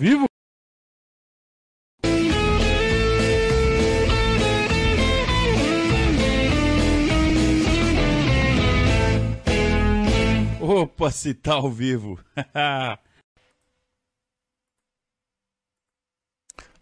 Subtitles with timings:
[0.00, 0.24] Vivo?
[10.58, 12.18] Opa, se tá ao vivo.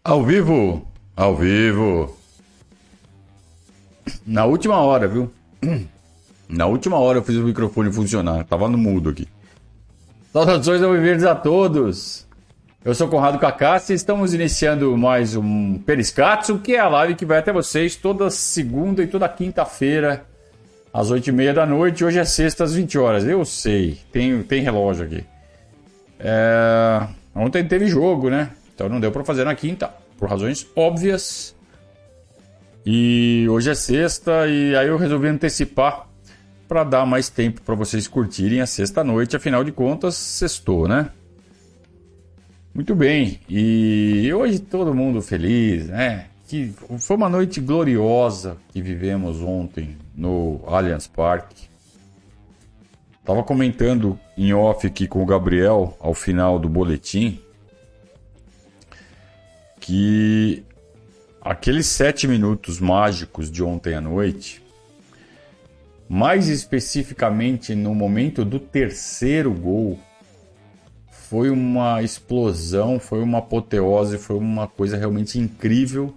[0.01, 2.17] ao vivo, ao vivo.
[4.25, 5.29] Na última hora, viu?
[6.47, 8.45] Na última hora eu fiz o microfone funcionar.
[8.45, 9.27] Tava no mudo aqui.
[10.31, 12.28] Saudações ao Viverdes a todos.
[12.83, 17.25] Eu sou Conrado Cacassi e estamos iniciando mais um Periscatso, que é a live que
[17.25, 20.25] vai até vocês toda segunda e toda quinta-feira
[20.93, 22.05] às 8h30 da noite.
[22.05, 23.25] Hoje é sexta às 20 horas.
[23.25, 25.25] Eu sei, tem, tem relógio aqui.
[26.17, 27.05] É...
[27.35, 28.51] Ontem teve jogo, né?
[28.73, 31.53] Então não deu para fazer na quinta, por razões óbvias.
[32.85, 36.07] E hoje é sexta e aí eu resolvi antecipar
[36.65, 39.35] para dar mais tempo para vocês curtirem a sexta noite.
[39.35, 41.09] Afinal de contas, sextou, né?
[42.73, 43.39] Muito bem.
[43.49, 46.27] E hoje todo mundo feliz, né?
[46.47, 51.67] Que foi uma noite gloriosa que vivemos ontem no Allianz Parque.
[53.23, 57.39] Tava comentando em off aqui com o Gabriel ao final do boletim
[59.79, 60.63] que
[61.41, 64.61] aqueles sete minutos mágicos de ontem à noite,
[66.07, 69.99] mais especificamente no momento do terceiro gol,
[71.29, 76.11] foi uma explosão, foi uma apoteose, foi uma coisa realmente incrível,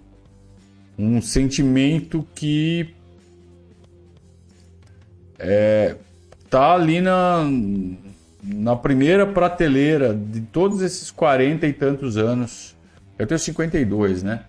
[0.97, 2.95] um sentimento que
[5.37, 5.97] é,
[6.49, 7.43] tá ali na,
[8.43, 12.75] na primeira prateleira de todos esses 40 e tantos anos.
[13.19, 14.45] Eu tenho 52, né?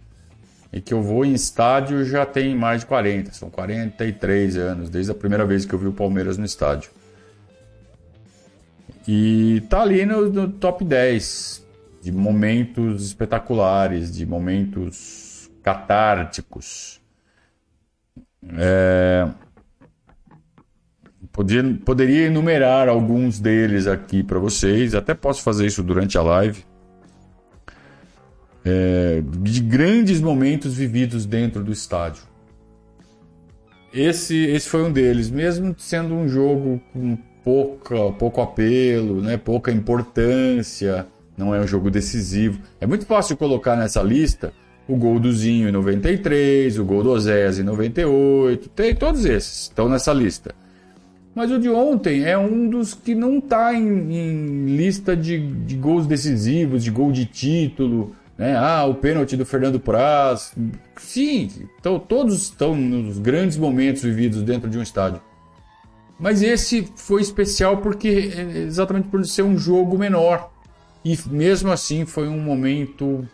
[0.73, 5.13] E que eu vou em estádio já tem mais de 40, são 43 anos, desde
[5.13, 6.91] a primeira vez que eu vi o Palmeiras no estádio.
[9.07, 11.65] E tá ali no, no top 10
[12.03, 17.01] de momentos espetaculares, de momentos catárticos.
[18.57, 19.29] É,
[21.35, 26.65] Podia, poderia enumerar alguns deles aqui para vocês, até posso fazer isso durante a live.
[28.65, 32.23] É, de grandes momentos vividos dentro do estádio.
[33.93, 39.71] Esse, esse foi um deles, mesmo sendo um jogo com pouca, pouco apelo, né, pouca
[39.71, 41.07] importância,
[41.37, 42.59] não é um jogo decisivo.
[42.81, 44.53] É muito fácil colocar nessa lista
[44.89, 49.63] o gol do Zinho em 93, o gol do Ozés em 98, tem todos esses
[49.63, 50.55] estão nessa lista.
[51.35, 55.75] Mas o de ontem é um dos que não está em, em, lista de, de,
[55.75, 58.15] gols decisivos, de gol de título.
[58.39, 58.55] Né?
[58.57, 60.55] Ah, o pênalti do Fernando Praz.
[60.97, 61.51] Sim,
[61.81, 65.21] então, todos estão nos grandes momentos vividos dentro de um estádio.
[66.19, 70.51] Mas esse foi especial porque é, exatamente por ser um jogo menor.
[71.05, 73.29] E mesmo assim foi um momento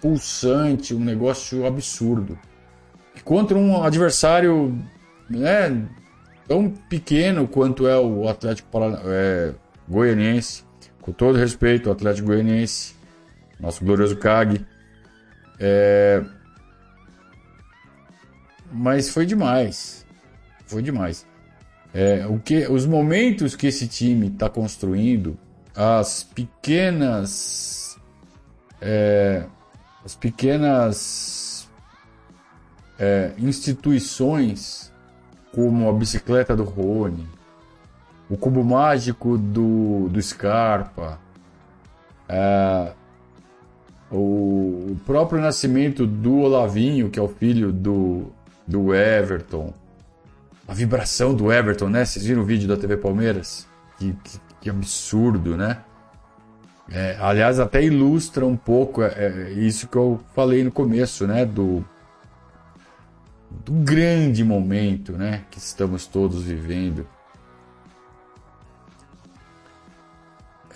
[0.00, 2.38] pulsante, um negócio absurdo.
[3.24, 4.78] Contra um adversário
[5.28, 5.86] né,
[6.46, 8.68] tão pequeno quanto é o Atlético
[9.06, 9.54] é,
[9.88, 10.64] Goianiense,
[11.00, 12.94] com todo respeito ao Atlético Goianiense,
[13.58, 14.64] nosso glorioso CAG.
[15.58, 16.22] É...
[18.70, 20.04] Mas foi demais.
[20.66, 21.26] Foi demais.
[21.98, 25.38] É, o que, os momentos que esse time está construindo,
[25.74, 27.98] as pequenas.
[28.82, 29.44] É,
[30.04, 31.66] as pequenas
[32.98, 34.92] é, instituições
[35.54, 37.26] como a bicicleta do Rony,
[38.28, 41.18] o cubo mágico do, do Scarpa,
[42.28, 42.92] é,
[44.10, 48.30] o, o, próprio nascimento do Olavinho, que é o filho do,
[48.66, 49.72] do Everton,
[50.68, 52.04] a vibração do Everton, né?
[52.04, 53.66] Vocês viram o vídeo da TV Palmeiras?
[53.98, 55.78] Que, que, que absurdo, né?
[56.90, 61.44] É, aliás, até ilustra um pouco é, é, isso que eu falei no começo, né?
[61.44, 61.84] Do,
[63.50, 67.06] do grande momento né, que estamos todos vivendo.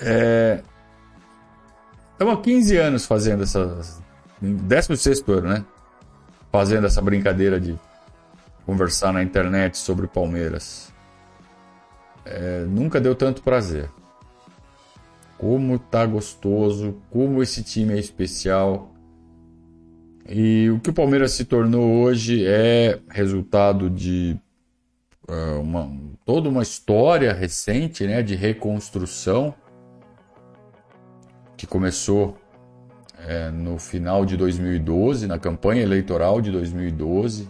[0.00, 0.62] É,
[2.12, 3.80] estamos há 15 anos fazendo essa.
[4.40, 5.64] 16 ano, né?
[6.50, 7.78] Fazendo essa brincadeira de
[8.66, 10.92] conversar na internet sobre Palmeiras.
[12.24, 13.88] É, nunca deu tanto prazer.
[15.38, 18.92] Como tá gostoso, como esse time é especial.
[20.28, 24.38] E o que o Palmeiras se tornou hoje é resultado de
[25.28, 25.90] uh, uma,
[26.24, 29.54] toda uma história recente né, de reconstrução
[31.56, 32.38] que começou
[33.26, 37.48] é, no final de 2012, na campanha eleitoral de 2012.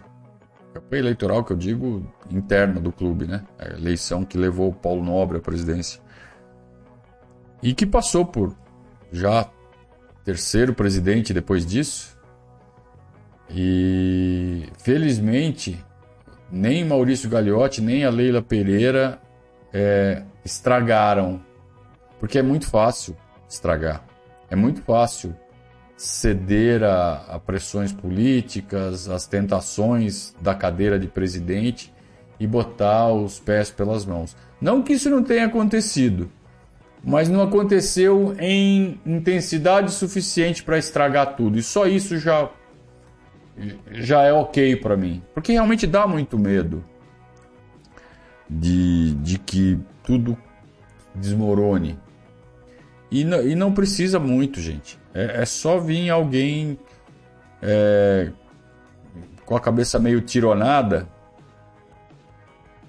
[0.80, 3.44] Campanha eleitoral que eu digo interna do clube, né?
[3.58, 6.00] A eleição que levou o Paulo Nobre à presidência.
[7.62, 8.54] E que passou por
[9.12, 9.48] já
[10.24, 12.18] terceiro presidente depois disso.
[13.48, 15.84] E felizmente
[16.50, 19.20] nem Maurício Gagliotti nem a Leila Pereira
[19.72, 21.40] é, estragaram,
[22.18, 23.16] porque é muito fácil
[23.48, 24.04] estragar,
[24.48, 25.34] é muito fácil
[26.00, 31.92] ceder a, a pressões políticas, às tentações da cadeira de presidente
[32.38, 34.34] e botar os pés pelas mãos.
[34.58, 36.32] Não que isso não tenha acontecido,
[37.04, 41.58] mas não aconteceu em intensidade suficiente para estragar tudo.
[41.58, 42.48] E só isso já
[43.92, 46.82] já é ok para mim, porque realmente dá muito medo
[48.48, 50.34] de, de que tudo
[51.14, 51.98] desmorone.
[53.10, 54.98] E, e não precisa muito, gente.
[55.12, 56.78] É, é só vir alguém
[57.60, 58.30] é,
[59.44, 61.08] com a cabeça meio tironada.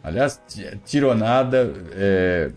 [0.03, 0.41] Aliás,
[0.85, 1.73] tironada.
[1.94, 2.51] É,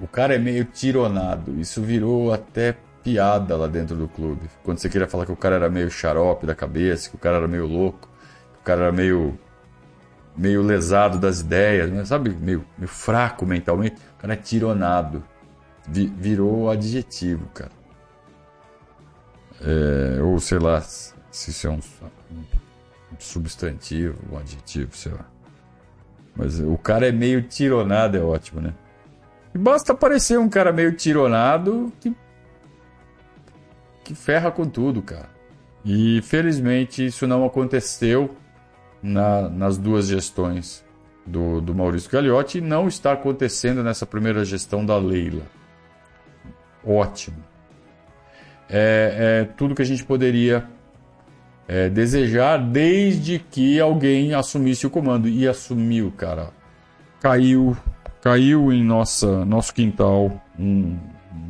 [0.00, 1.58] o cara é meio tironado.
[1.60, 4.48] Isso virou até piada lá dentro do clube.
[4.62, 7.38] Quando você queria falar que o cara era meio xarope da cabeça, que o cara
[7.38, 8.08] era meio louco,
[8.54, 9.38] que o cara era meio
[10.36, 12.04] meio lesado das ideias, né?
[12.04, 12.30] sabe?
[12.30, 13.96] Meio, meio fraco mentalmente.
[14.16, 15.24] O cara é tironado.
[15.90, 17.72] Virou adjetivo, cara.
[19.60, 21.80] É, ou sei lá, se isso é um,
[22.32, 22.44] um
[23.18, 25.26] substantivo, um adjetivo, sei lá.
[26.36, 28.72] Mas o cara é meio tironado, é ótimo, né?
[29.54, 32.14] E basta aparecer um cara meio tironado que,
[34.04, 35.28] que ferra com tudo, cara.
[35.84, 38.36] E felizmente isso não aconteceu
[39.02, 40.84] na, nas duas gestões
[41.26, 45.42] do, do Maurício Gagliotti e não está acontecendo nessa primeira gestão da Leila.
[46.84, 47.36] Ótimo.
[48.68, 50.66] É, é tudo que a gente poderia
[51.66, 55.28] é, desejar desde que alguém assumisse o comando.
[55.28, 56.50] E assumiu, cara.
[57.20, 57.76] Caiu,
[58.22, 60.96] caiu em nossa, nosso quintal um,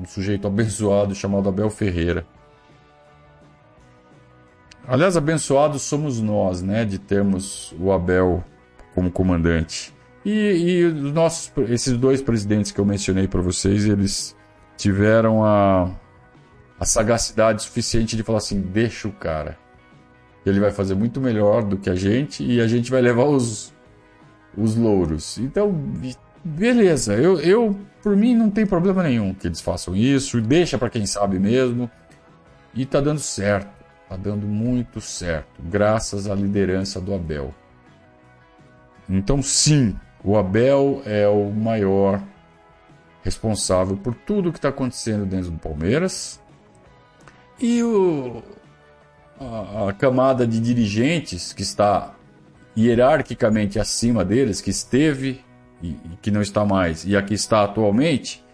[0.00, 2.24] um sujeito abençoado chamado Abel Ferreira
[4.90, 8.42] Aliás, abençoados somos nós, né, de termos o Abel
[8.94, 9.94] como comandante.
[10.24, 14.34] E, e os nossos, esses dois presidentes que eu mencionei para vocês, eles
[14.78, 15.90] tiveram a,
[16.80, 19.58] a sagacidade suficiente de falar assim: deixa o cara.
[20.46, 23.74] Ele vai fazer muito melhor do que a gente e a gente vai levar os,
[24.56, 25.36] os louros.
[25.36, 25.70] Então,
[26.42, 27.14] beleza.
[27.14, 30.40] Eu, eu, por mim, não tem problema nenhum que eles façam isso.
[30.40, 31.90] Deixa para quem sabe mesmo.
[32.72, 33.76] E tá dando certo.
[34.04, 37.54] Está dando muito certo, graças à liderança do Abel.
[39.06, 39.94] Então, sim,
[40.24, 42.22] o Abel é o maior
[43.22, 46.40] responsável por tudo que está acontecendo dentro do Palmeiras.
[47.60, 48.42] E o,
[49.40, 52.14] a, a camada de dirigentes que está
[52.76, 55.44] hierarquicamente acima deles, que esteve
[55.82, 58.44] e, e que não está mais, e aqui está atualmente,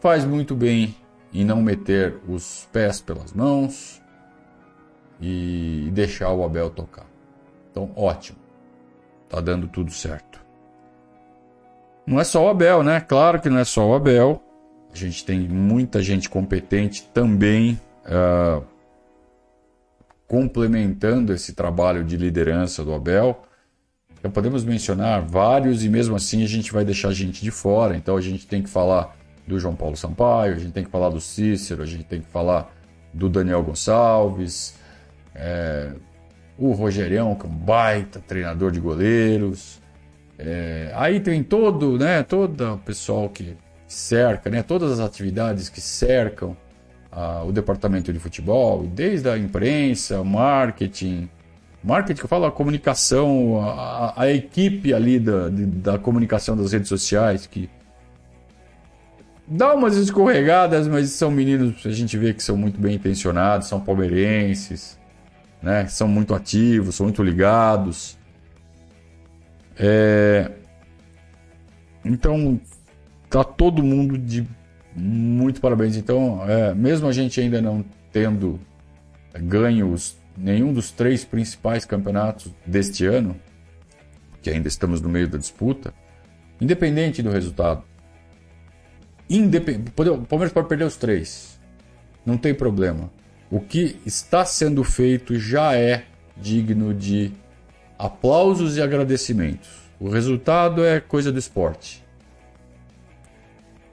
[0.00, 0.96] faz muito bem
[1.32, 4.02] em não meter os pés pelas mãos,
[5.20, 7.06] e deixar o Abel tocar.
[7.70, 8.38] Então, ótimo.
[9.28, 10.33] Tá dando tudo certo.
[12.06, 13.00] Não é só o Abel, né?
[13.00, 14.42] Claro que não é só o Abel.
[14.92, 18.64] A gente tem muita gente competente também uh,
[20.26, 23.42] complementando esse trabalho de liderança do Abel.
[24.18, 27.96] Então podemos mencionar vários e mesmo assim a gente vai deixar gente de fora.
[27.96, 29.16] Então a gente tem que falar
[29.46, 32.30] do João Paulo Sampaio, a gente tem que falar do Cícero, a gente tem que
[32.30, 32.72] falar
[33.12, 34.74] do Daniel Gonçalves,
[35.34, 35.92] é,
[36.56, 39.82] o Rogerião, que é um baita treinador de goleiros.
[40.38, 45.80] É, aí tem todo, né, todo o pessoal que cerca, né, todas as atividades que
[45.80, 46.56] cercam
[47.46, 51.28] o departamento de futebol, desde a imprensa, marketing,
[51.82, 56.88] marketing eu falo a comunicação, a, a equipe ali da, de, da comunicação das redes
[56.88, 57.70] sociais que
[59.46, 63.80] dá umas escorregadas, mas são meninos a gente vê que são muito bem intencionados, são
[63.80, 64.98] palmeirenses,
[65.62, 65.86] né?
[65.86, 68.18] São muito ativos, são muito ligados.
[69.78, 70.50] É...
[72.04, 72.60] Então,
[73.30, 74.46] tá todo mundo de
[74.94, 75.96] muito parabéns.
[75.96, 78.60] Então, é, mesmo a gente ainda não tendo
[79.34, 83.36] ganhos nenhum dos três principais campeonatos deste ano,
[84.42, 85.92] que ainda estamos no meio da disputa,
[86.60, 87.82] independente do resultado,
[89.28, 89.88] independ...
[89.88, 91.58] o Palmeiras pode perder os três,
[92.24, 93.10] não tem problema.
[93.50, 96.04] O que está sendo feito já é
[96.36, 97.32] digno de
[98.04, 99.70] aplausos e agradecimentos.
[99.98, 102.04] O resultado é coisa do esporte.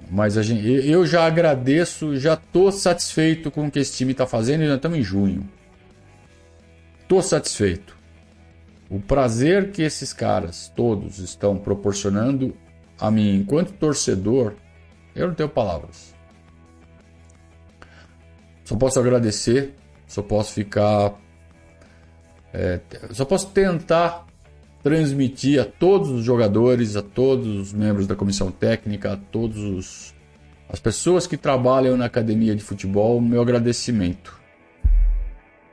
[0.10, 4.28] Mas a gente, eu já agradeço, já estou satisfeito com o que esse time está
[4.28, 5.50] fazendo e já estamos em junho.
[7.02, 7.98] Estou satisfeito.
[8.90, 12.54] O prazer que esses caras todos estão proporcionando
[13.00, 14.56] a mim enquanto torcedor,
[15.16, 16.14] eu não tenho palavras.
[18.66, 19.74] Só posso agradecer,
[20.06, 21.14] só posso ficar.
[22.54, 22.80] É,
[23.12, 24.28] só posso tentar
[24.84, 30.14] transmitir a todos os jogadores, a todos os membros da comissão técnica, a todos os,
[30.68, 34.40] as pessoas que trabalham na academia de futebol, meu agradecimento.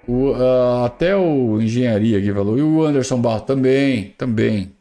[0.07, 4.73] O, uh, até o engenharia aqui falou, e o Anderson Barro também, também,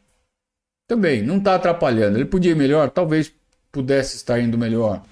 [0.87, 2.17] também, não está atrapalhando.
[2.17, 3.31] Ele podia ir melhor, talvez
[3.71, 5.03] pudesse estar indo melhor,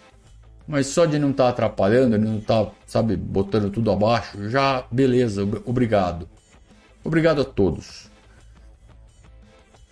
[0.68, 4.50] mas só de não estar tá atrapalhando, ele não estar, tá, sabe, botando tudo abaixo,
[4.50, 6.28] já beleza, obrigado.
[7.06, 8.10] Obrigado a todos.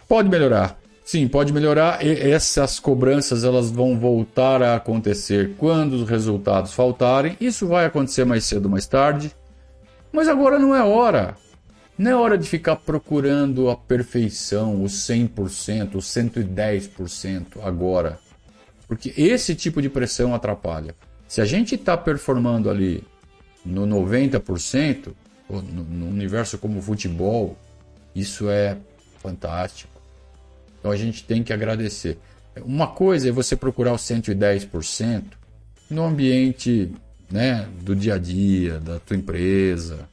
[0.08, 0.80] Pode melhorar.
[1.06, 2.04] Sim, pode melhorar.
[2.04, 7.38] E essas cobranças elas vão voltar a acontecer quando os resultados faltarem.
[7.40, 9.32] Isso vai acontecer mais cedo ou mais tarde.
[10.12, 11.38] Mas agora não é hora.
[11.98, 18.18] Não é hora de ficar procurando a perfeição, o 100%, o 110% agora.
[18.88, 20.96] Porque esse tipo de pressão atrapalha.
[21.28, 23.04] Se a gente está performando ali
[23.64, 25.14] no 90%,
[25.62, 27.58] no, universo como o futebol,
[28.16, 28.78] isso é
[29.20, 30.02] fantástico.
[30.80, 32.18] Então a gente tem que agradecer.
[32.64, 35.24] Uma coisa é você procurar o 110%
[35.90, 36.92] no ambiente
[37.32, 40.08] né, do dia a dia, da tua empresa.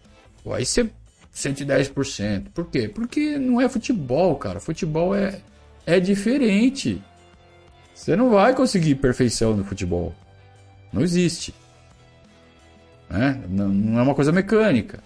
[0.47, 0.89] Aí você
[1.35, 2.51] 110%.
[2.53, 2.89] Por quê?
[2.89, 4.61] Porque não é futebol, cara.
[4.61, 5.41] Futebol é,
[5.87, 7.03] é diferente.
[7.95, 10.15] Você não vai conseguir perfeição no futebol.
[10.93, 11.55] Não existe.
[13.09, 13.43] Né?
[13.49, 15.03] Não, não é uma coisa mecânica.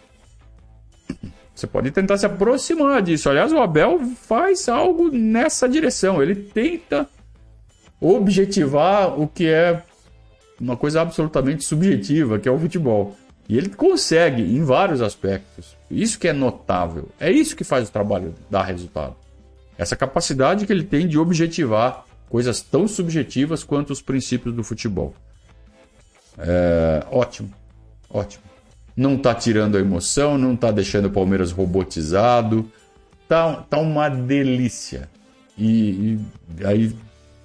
[1.55, 3.31] Você pode tentar se aproximar disso.
[3.31, 6.21] Aliás, o Abel faz algo nessa direção.
[6.21, 7.09] Ele tenta
[8.01, 9.83] objetivar o que é
[10.61, 13.17] uma coisa absolutamente subjetiva, que é o futebol.
[13.49, 15.77] E ele consegue em vários aspectos.
[15.89, 17.09] Isso que é notável.
[17.21, 19.15] É isso que faz o trabalho dar resultado.
[19.79, 25.15] Essa capacidade que ele tem de objetivar coisas tão subjetivas quanto os princípios do futebol.
[26.37, 27.53] É, ótimo,
[28.11, 28.54] ótimo
[28.97, 32.71] não está tirando a emoção, não está deixando o Palmeiras robotizado.
[33.29, 35.09] Tá, tá uma delícia.
[35.57, 36.19] E,
[36.59, 36.95] e aí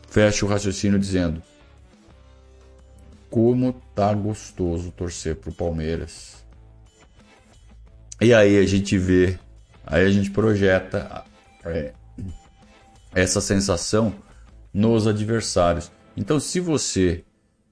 [0.08, 1.42] fecha o raciocínio dizendo:
[3.30, 6.44] como tá gostoso torcer pro Palmeiras.
[8.22, 9.40] E aí a gente vê,
[9.86, 11.24] aí a gente projeta
[11.64, 11.94] é,
[13.16, 14.14] essa sensação
[14.74, 15.90] nos adversários.
[16.18, 17.24] Então, se você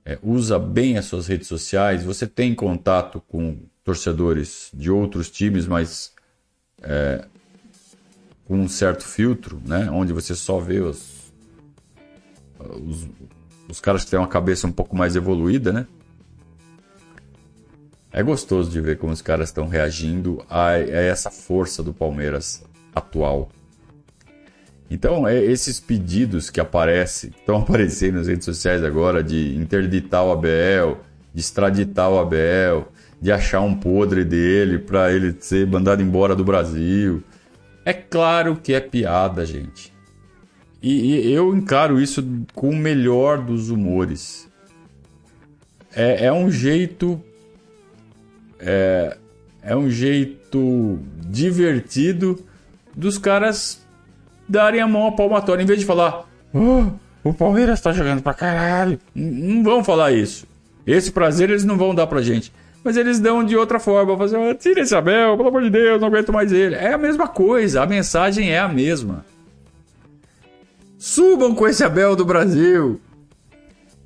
[0.08, 5.68] é, usa bem as suas redes sociais, você tem contato com torcedores de outros times,
[5.68, 6.14] mas
[6.82, 7.26] é,
[8.46, 9.92] com um certo filtro, né?
[9.92, 11.34] onde você só vê os,
[12.58, 13.06] os,
[13.68, 15.86] os caras que têm uma cabeça um pouco mais evoluída, né?
[18.10, 22.64] É gostoso de ver como os caras estão reagindo a, a essa força do Palmeiras
[22.96, 23.52] atual.
[24.90, 30.32] Então, é esses pedidos que aparecem, estão aparecendo nas redes sociais agora de interditar o
[30.32, 31.02] Abel,
[31.34, 32.88] de extraditar o Abel,
[33.22, 37.22] de achar um podre dele para ele ser mandado embora do Brasil.
[37.84, 39.94] É claro que é piada, gente.
[40.82, 44.48] E, e eu encaro isso com o melhor dos humores.
[45.94, 47.22] É, é um jeito.
[48.60, 49.18] É,
[49.62, 52.40] é um jeito divertido
[52.96, 53.87] dos caras
[54.48, 55.62] darem a mão à palmatória.
[55.62, 56.86] Em vez de falar, oh,
[57.28, 59.00] o Palmeiras tá jogando pra caralho.
[59.14, 60.48] Não vão falar isso.
[60.86, 62.52] Esse prazer eles não vão dar pra gente.
[62.84, 64.18] Mas eles dão de outra forma.
[64.18, 66.76] Fazer, oh, tira esse Abel, pelo amor de Deus, não aguento mais ele.
[66.76, 69.26] É a mesma coisa, a mensagem é a mesma.
[70.98, 73.02] Subam com esse Abel do Brasil.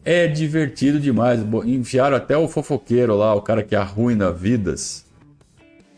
[0.04, 1.40] É divertido demais.
[1.64, 5.06] Enfiaram até o fofoqueiro lá, o cara que arruina vidas.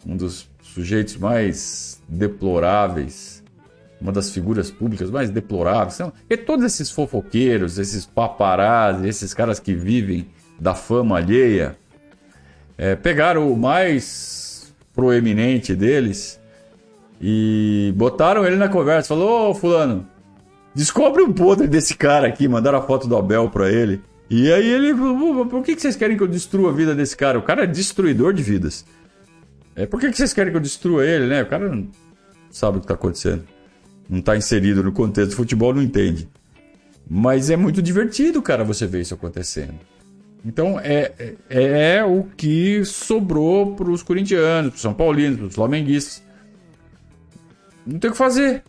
[0.05, 3.32] Um dos sujeitos mais deploráveis
[4.03, 5.97] uma das figuras públicas mais deploráveis.
[6.29, 10.27] E todos esses fofoqueiros, esses paparazzi, esses caras que vivem
[10.59, 11.77] da fama alheia,
[12.77, 16.37] é, pegaram o mais proeminente deles
[17.21, 19.07] e botaram ele na conversa.
[19.07, 20.05] Falou, ô fulano,
[20.75, 22.45] descobre um podre desse cara aqui.
[22.45, 24.01] Mandaram a foto do Abel pra ele.
[24.29, 27.39] E aí ele falou, por que vocês querem que eu destrua a vida desse cara?
[27.39, 28.85] O cara é destruidor de vidas.
[29.77, 31.41] É, por que vocês querem que eu destrua ele, né?
[31.41, 31.87] O cara não
[32.51, 33.52] sabe o que está acontecendo
[34.09, 36.27] não está inserido no contexto do futebol, não entende.
[37.09, 39.75] Mas é muito divertido, cara, você ver isso acontecendo.
[40.45, 45.47] Então é, é, é o que sobrou para os corintianos, para os São Paulinos, para
[45.47, 46.23] os flamenguistas.
[47.85, 48.63] Não tem o que fazer.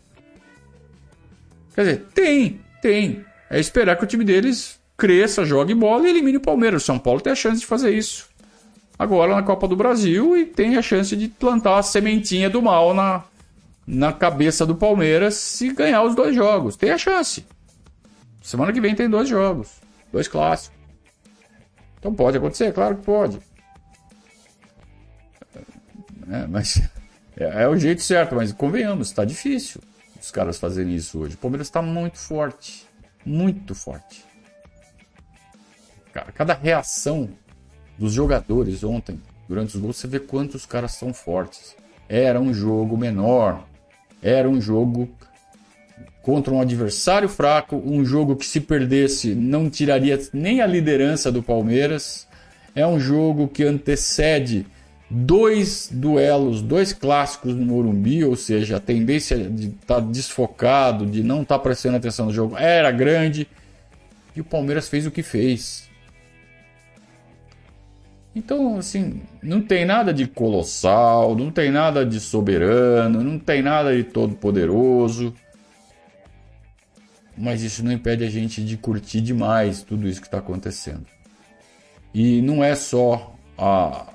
[1.74, 3.24] Quer dizer, tem, tem.
[3.50, 6.82] É esperar que o time deles cresça, jogue bola e elimine o Palmeiras.
[6.82, 8.28] O São Paulo tem a chance de fazer isso.
[8.96, 12.94] Agora na Copa do Brasil e tem a chance de plantar a sementinha do mal
[12.94, 13.24] na,
[13.86, 16.76] na cabeça do Palmeiras se ganhar os dois jogos.
[16.76, 17.44] Tem a chance.
[18.42, 19.80] Semana que vem tem dois jogos,
[20.12, 20.78] dois clássicos.
[21.98, 23.38] Então pode acontecer, claro que pode.
[26.26, 26.46] Né?
[26.48, 26.82] Mas
[27.36, 29.80] é, é, o jeito certo, mas convenhamos, está difícil
[30.24, 31.34] os caras fazerem isso hoje.
[31.34, 32.86] O Palmeiras está muito forte.
[33.26, 34.24] Muito forte.
[36.12, 37.28] Cara, cada reação
[37.98, 41.76] dos jogadores ontem, durante os gols, você vê quantos caras são fortes.
[42.08, 43.66] Era um jogo menor.
[44.24, 45.08] Era um jogo
[46.22, 51.42] contra um adversário fraco, um jogo que se perdesse não tiraria nem a liderança do
[51.42, 52.26] Palmeiras.
[52.74, 54.66] É um jogo que antecede
[55.10, 61.22] dois duelos, dois clássicos no Morumbi, ou seja, a tendência de estar tá desfocado, de
[61.22, 63.46] não estar tá prestando atenção no jogo era grande.
[64.34, 65.88] E o Palmeiras fez o que fez.
[68.34, 73.96] Então, assim, não tem nada de colossal, não tem nada de soberano, não tem nada
[73.96, 75.32] de todo poderoso.
[77.36, 81.06] Mas isso não impede a gente de curtir demais tudo isso que está acontecendo.
[82.12, 84.12] E não é só a,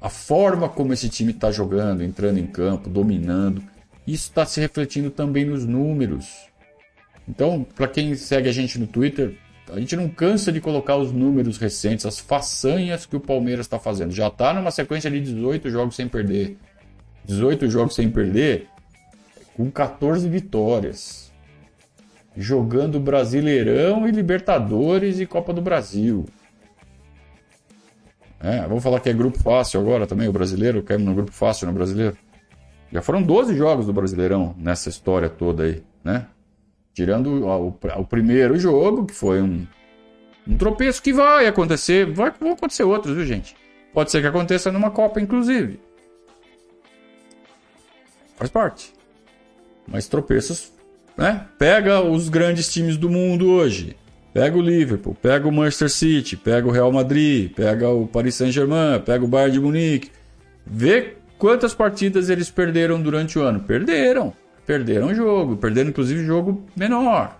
[0.00, 3.62] a forma como esse time está jogando, entrando em campo, dominando.
[4.06, 6.46] Isso está se refletindo também nos números.
[7.28, 9.36] Então, para quem segue a gente no Twitter,
[9.72, 13.78] a gente não cansa de colocar os números recentes, as façanhas que o Palmeiras está
[13.78, 14.12] fazendo.
[14.12, 16.56] Já está numa sequência de 18 jogos sem perder.
[17.24, 18.68] 18 jogos sem perder,
[19.56, 21.32] com 14 vitórias.
[22.36, 26.26] Jogando Brasileirão e Libertadores e Copa do Brasil.
[28.38, 31.66] É, vamos falar que é grupo fácil agora também, o brasileiro, caímos no grupo fácil
[31.66, 32.16] no brasileiro.
[32.92, 36.26] Já foram 12 jogos do Brasileirão nessa história toda aí, né?
[36.96, 39.66] Tirando o, o, primeiro jogo, que foi um,
[40.48, 42.10] um tropeço que vai acontecer.
[42.10, 43.54] Vai, vão acontecer outros, viu, gente?
[43.92, 45.78] Pode ser que aconteça numa Copa, inclusive.
[48.36, 48.94] Faz parte.
[49.86, 50.72] Mas tropeços,
[51.18, 51.46] né?
[51.58, 53.94] Pega os grandes times do mundo hoje.
[54.32, 59.02] Pega o Liverpool, pega o Manchester City, pega o Real Madrid, pega o Paris Saint-Germain,
[59.04, 60.10] pega o Bayern de Munique.
[60.64, 63.60] Vê quantas partidas eles perderam durante o ano.
[63.60, 64.32] Perderam.
[64.66, 67.38] Perderam o jogo, perderam inclusive jogo menor.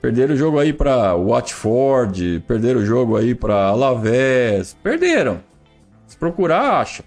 [0.00, 5.40] Perderam o jogo aí para Watford, perderam o jogo aí para Alavés, perderam.
[6.06, 7.02] Se procurar, acha.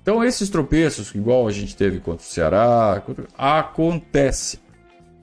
[0.00, 3.02] Então esses tropeços, igual a gente teve contra o Ceará,
[3.36, 4.58] acontece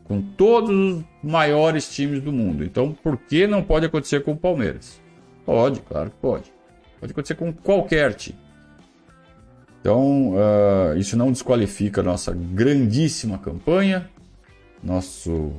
[0.04, 2.64] com todos os maiores times do mundo.
[2.64, 5.02] Então por que não pode acontecer com o Palmeiras?
[5.44, 6.54] Pode, claro que pode.
[7.00, 8.47] Pode acontecer com qualquer time.
[9.88, 14.10] Então, uh, isso não desqualifica a nossa grandíssima campanha,
[14.84, 15.54] nosso,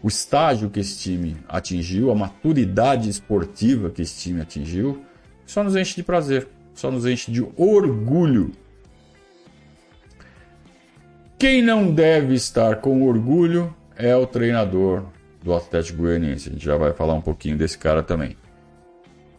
[0.00, 5.04] o estágio que esse time atingiu, a maturidade esportiva que esse time atingiu.
[5.44, 8.52] Só nos enche de prazer, só nos enche de orgulho.
[11.36, 15.02] Quem não deve estar com orgulho é o treinador
[15.42, 16.48] do Atlético Goianiense.
[16.48, 18.36] A gente já vai falar um pouquinho desse cara também.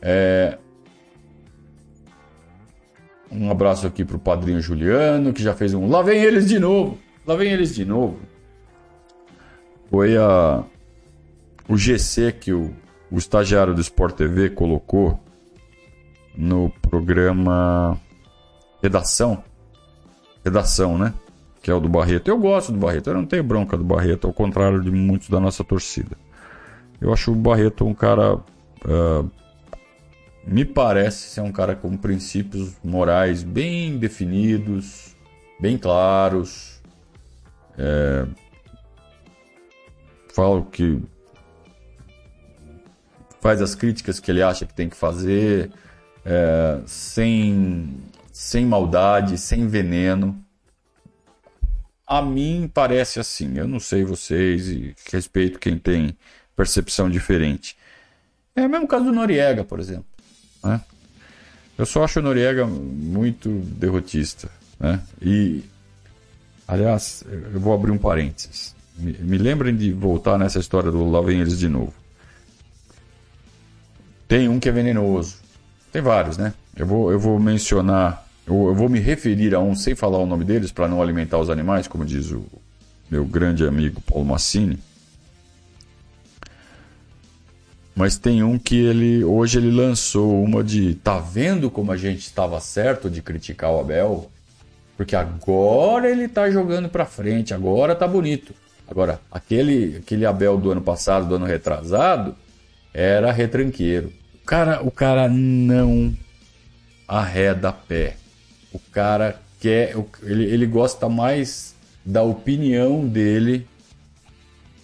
[0.02, 0.58] É,
[3.36, 5.90] um abraço aqui pro padrinho Juliano, que já fez um.
[5.90, 6.98] Lá vem eles de novo!
[7.26, 8.20] Lá vem eles de novo.
[9.90, 10.64] Foi a.
[11.68, 12.74] O GC que o,
[13.10, 15.20] o estagiário do Sport TV colocou
[16.38, 18.00] no programa
[18.82, 19.44] Redação.
[20.44, 21.14] Redação, né?
[21.62, 22.28] Que é o do Barreto.
[22.28, 25.40] Eu gosto do Barreto, eu não tenho bronca do Barreto, ao contrário de muitos da
[25.40, 26.16] nossa torcida.
[27.02, 29.32] Eu acho o Barreto um cara uh,
[30.46, 35.16] me parece ser um cara com princípios morais bem definidos,
[35.60, 36.82] bem claros.
[37.78, 38.28] É...
[40.34, 41.02] Falo que
[43.42, 45.72] faz as críticas que ele acha que tem que fazer,
[46.24, 46.80] é...
[46.86, 47.98] sem,
[48.32, 50.40] sem maldade, sem veneno.
[52.06, 53.58] A mim parece assim.
[53.58, 56.16] Eu não sei vocês e respeito quem tem
[56.56, 57.76] percepção diferente.
[58.56, 60.15] É o mesmo caso do Noriega, por exemplo.
[60.66, 60.82] Né?
[61.78, 64.50] Eu só acho o Noriega muito derrotista.
[64.80, 65.00] Né?
[65.22, 65.64] E,
[66.68, 67.24] aliás,
[67.54, 68.76] eu vou abrir um parênteses.
[68.98, 71.94] Me, me lembrem de voltar nessa história do Lá vem eles de novo.
[74.28, 75.38] Tem um que é venenoso.
[75.92, 76.54] Tem vários, né?
[76.76, 80.26] Eu vou, eu vou mencionar, eu, eu vou me referir a um sem falar o
[80.26, 82.44] nome deles para não alimentar os animais, como diz o
[83.10, 84.80] meu grande amigo Paulo Massini.
[87.96, 92.20] Mas tem um que ele hoje ele lançou uma de tá vendo como a gente
[92.20, 94.30] estava certo de criticar o Abel?
[94.98, 98.54] Porque agora ele tá jogando para frente, agora tá bonito.
[98.88, 102.36] Agora, aquele aquele Abel do ano passado, do ano retrasado,
[102.94, 104.12] era retranqueiro.
[104.44, 106.14] O cara, o cara não
[107.08, 108.18] arreda pé.
[108.74, 113.66] O cara quer, ele, ele gosta mais da opinião dele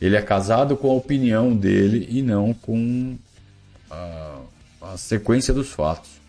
[0.01, 3.15] ele é casado com a opinião dele e não com
[3.89, 4.41] a,
[4.81, 6.19] a sequência dos fatos.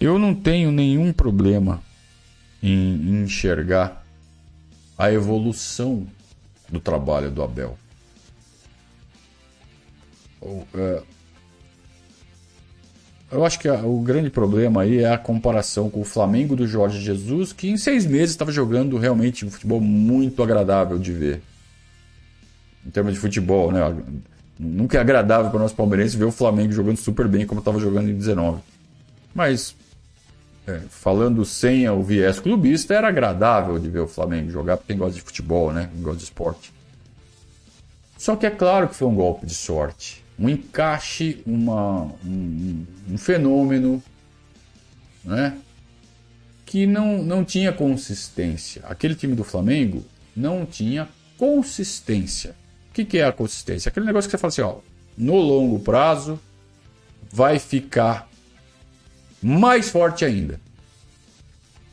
[0.00, 1.82] Eu não tenho nenhum problema
[2.62, 4.06] em enxergar
[4.96, 6.06] a evolução
[6.68, 7.76] do trabalho do Abel.
[10.40, 11.02] Ou, é,
[13.30, 16.98] eu acho que o grande problema aí é a comparação com o Flamengo do Jorge
[16.98, 21.42] Jesus, que em seis meses estava jogando realmente um futebol muito agradável de ver.
[22.86, 23.80] Em termos de futebol, né?
[24.58, 27.78] Nunca é agradável para o nosso palmeirense ver o Flamengo jogando super bem como estava
[27.78, 28.60] jogando em 19.
[29.34, 29.76] Mas,
[30.66, 34.98] é, falando sem o viés clubista, era agradável de ver o Flamengo jogar, porque quem
[34.98, 35.90] gosta de futebol, né?
[35.92, 36.72] Quem gosta de esporte.
[38.16, 43.18] Só que é claro que foi um golpe de sorte um encaixe, uma, um, um
[43.18, 44.02] fenômeno
[45.24, 45.58] né,
[46.64, 48.82] que não, não tinha consistência.
[48.86, 50.04] Aquele time do Flamengo
[50.36, 52.54] não tinha consistência.
[52.90, 53.88] O que, que é a consistência?
[53.88, 54.78] Aquele negócio que você fala assim, ó,
[55.16, 56.38] no longo prazo
[57.30, 58.28] vai ficar
[59.42, 60.60] mais forte ainda.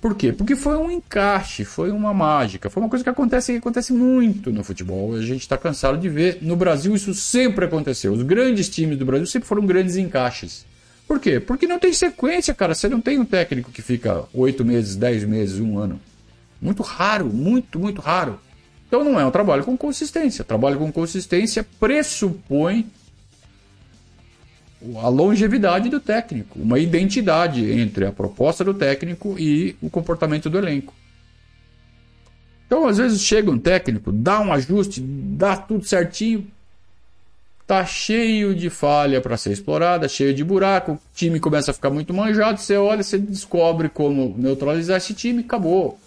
[0.06, 0.32] Por quê?
[0.32, 4.52] Porque foi um encaixe, foi uma mágica, foi uma coisa que acontece que acontece muito
[4.52, 5.16] no futebol.
[5.16, 6.38] A gente está cansado de ver.
[6.44, 8.14] No Brasil isso sempre aconteceu.
[8.14, 10.64] Os grandes times do Brasil sempre foram grandes encaixes.
[11.08, 11.40] Por quê?
[11.40, 12.76] Porque não tem sequência, cara.
[12.76, 16.00] Você não tem um técnico que fica oito meses, dez meses, um ano.
[16.62, 18.40] Muito raro, muito, muito raro.
[18.88, 20.46] Então não é um trabalho com consistência.
[20.46, 22.86] Trabalho com consistência pressupõe
[25.02, 30.58] a longevidade do técnico, uma identidade entre a proposta do técnico e o comportamento do
[30.58, 30.94] elenco.
[32.66, 36.48] Então, às vezes chega um técnico, dá um ajuste, dá tudo certinho,
[37.68, 41.90] tá cheio de falha para ser explorada, cheio de buraco, o time começa a ficar
[41.90, 46.00] muito manjado, você olha, você descobre como neutralizar esse time, acabou.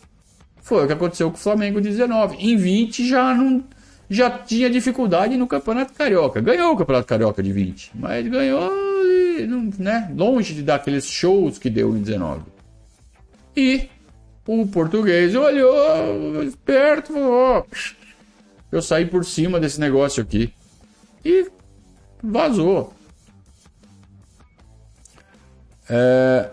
[0.63, 2.37] Foi o que aconteceu com o Flamengo 19.
[2.37, 3.65] Em 20 já não
[4.09, 6.41] já tinha dificuldade no Campeonato Carioca.
[6.41, 8.71] Ganhou o Campeonato Carioca de 20, mas ganhou
[9.79, 12.43] né, longe de dar aqueles shows que deu em 19.
[13.57, 13.89] E
[14.47, 17.67] o português olhou esperto, falou:
[18.71, 20.53] eu saí por cima desse negócio aqui.
[21.25, 21.51] E
[22.23, 22.93] vazou.
[25.89, 26.51] É...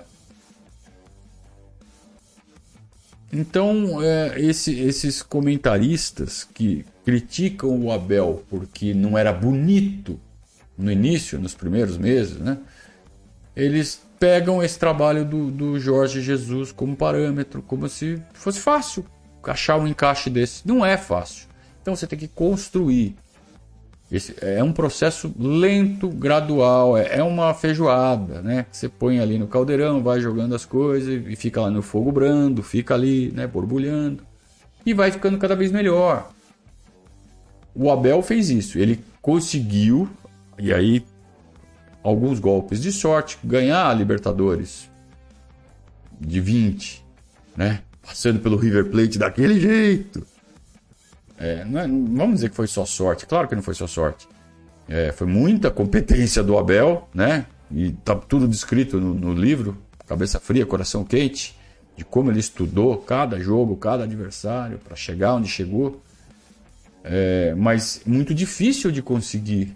[3.32, 10.20] Então, é, esse, esses comentaristas que criticam o Abel porque não era bonito
[10.78, 12.58] no início, nos primeiros meses, né?
[13.56, 19.06] Eles pegam esse trabalho do, do Jorge Jesus como parâmetro, como se fosse fácil
[19.44, 20.68] achar um encaixe desse.
[20.68, 21.48] Não é fácil.
[21.82, 23.15] Então você tem que construir.
[24.12, 28.65] Esse é um processo lento, gradual, é, é uma feijoada, né?
[28.72, 32.62] Você põe ali no caldeirão, vai jogando as coisas e fica lá no fogo brando,
[32.62, 34.24] fica ali, né, borbulhando
[34.86, 36.32] e vai ficando cada vez melhor.
[37.76, 38.80] O Abel fez isso.
[38.80, 40.10] Ele conseguiu,
[40.58, 41.06] e aí
[42.02, 44.90] alguns golpes de sorte, ganhar a Libertadores
[46.20, 47.04] de 20,
[47.58, 47.82] né?
[48.02, 50.26] Passando pelo River Plate daquele jeito.
[51.38, 53.26] É, é, vamos dizer que foi só sorte.
[53.26, 54.28] Claro que não foi só sorte.
[54.88, 57.48] É, foi muita competência do Abel, né?
[57.72, 59.76] E tá tudo descrito no, no livro,
[60.08, 61.58] Cabeça Fria, Coração Quente,
[61.98, 66.02] de como ele estudou cada jogo, cada adversário para chegar onde chegou.
[67.08, 69.76] É, mas muito difícil de conseguir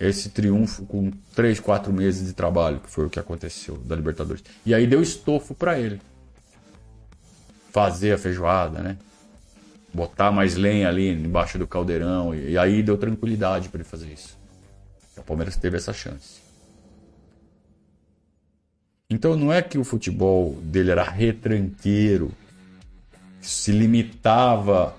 [0.00, 4.42] esse triunfo com 3, 4 meses de trabalho, que foi o que aconteceu da Libertadores.
[4.64, 6.00] E aí deu estofo para ele.
[7.70, 8.96] Fazer a feijoada, né?
[9.92, 12.34] Botar mais lenha ali embaixo do caldeirão.
[12.34, 14.38] E, e aí deu tranquilidade para ele fazer isso.
[15.18, 16.42] O Palmeiras teve essa chance.
[19.10, 22.32] Então não é que o futebol dele era retranqueiro,
[23.42, 24.96] se limitava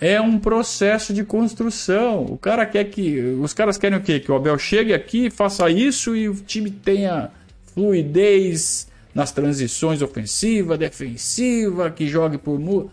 [0.00, 2.24] é um processo de construção.
[2.24, 3.18] O cara quer que.
[3.40, 4.20] Os caras querem o quê?
[4.20, 7.30] Que o Abel chegue aqui, faça isso e o time tenha
[7.74, 12.90] fluidez nas transições ofensiva, defensiva, que jogue por mu.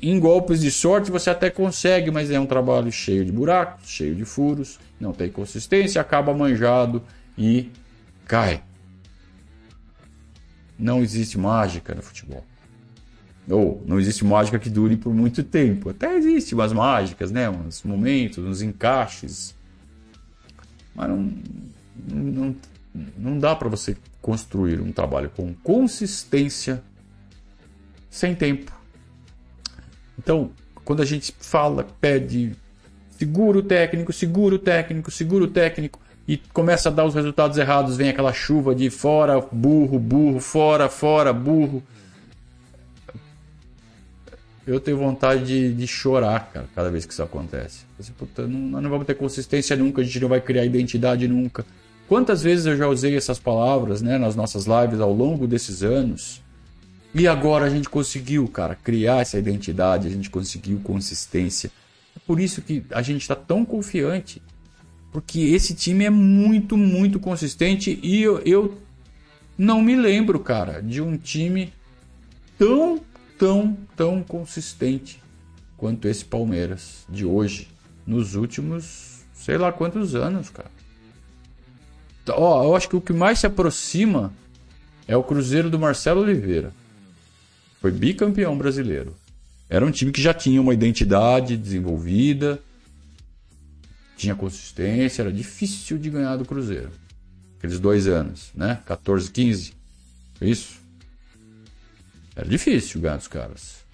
[0.00, 4.14] Em golpes de sorte você até consegue, mas é um trabalho cheio de buracos, cheio
[4.14, 7.02] de furos, não tem consistência, acaba manjado
[7.36, 7.70] e
[8.26, 8.62] cai.
[10.78, 12.44] Não existe mágica no futebol.
[13.48, 15.90] Ou não existe mágica que dure por muito tempo.
[15.90, 17.48] Até existe umas mágicas, né?
[17.50, 19.54] Uns momentos, uns encaixes.
[20.94, 21.32] Mas não,
[22.08, 22.56] não,
[23.18, 26.82] não dá para você construir um trabalho com consistência
[28.08, 28.72] sem tempo.
[30.18, 30.50] Então,
[30.84, 32.52] quando a gente fala, pede
[33.10, 38.32] seguro técnico, seguro técnico, seguro técnico, e começa a dar os resultados errados, vem aquela
[38.32, 41.82] chuva de fora, burro, burro, fora, fora, burro
[44.66, 47.84] eu tenho vontade de, de, chorar, cara, cada vez que isso acontece.
[47.98, 51.28] Assim, Puta, não, nós não vamos ter consistência nunca, a gente não vai criar identidade
[51.28, 51.64] nunca.
[52.08, 56.42] Quantas vezes eu já usei essas palavras né, nas nossas lives ao longo desses anos?
[57.14, 61.70] E agora a gente conseguiu, cara, criar essa identidade, a gente conseguiu consistência.
[62.16, 64.42] É por isso que a gente está tão confiante.
[65.12, 68.78] Porque esse time é muito, muito consistente e eu, eu
[69.56, 71.72] não me lembro, cara, de um time
[72.58, 73.00] tão,
[73.38, 75.22] tão, tão consistente
[75.76, 77.68] quanto esse Palmeiras de hoje,
[78.06, 80.70] nos últimos sei lá quantos anos, cara.
[82.28, 84.32] Ó, eu acho que o que mais se aproxima
[85.06, 86.72] é o Cruzeiro do Marcelo Oliveira.
[87.80, 89.14] Foi bicampeão brasileiro.
[89.68, 92.58] Era um time que já tinha uma identidade desenvolvida,
[94.16, 96.90] tinha consistência, era difícil de ganhar do Cruzeiro.
[97.58, 98.80] Aqueles dois anos, né?
[98.86, 99.74] 14, 15.
[100.40, 100.83] Isso.
[102.36, 103.84] Era difícil ganhar dos caras.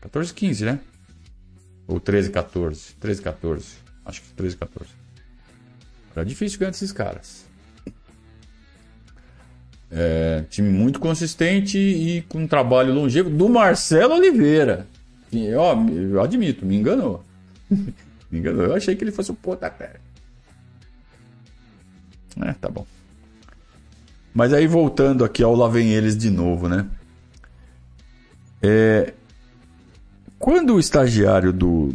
[0.00, 0.80] 14, 15, né?
[1.86, 2.94] Ou 13, 14.
[3.00, 3.66] 13, 14.
[4.04, 4.90] Acho que 13, 14.
[6.14, 7.44] Era difícil ganhar desses caras.
[9.90, 14.86] É, time muito consistente e com um trabalho longevo do Marcelo Oliveira.
[15.30, 17.24] Que, ó, eu admito, me enganou.
[17.70, 18.64] me enganou.
[18.64, 19.96] Eu achei que ele fosse o pontapé.
[22.42, 22.86] É, tá bom.
[24.36, 26.86] Mas aí voltando aqui ao Lá Vem Eles de novo, né?
[28.62, 29.14] É,
[30.38, 31.94] quando o estagiário do,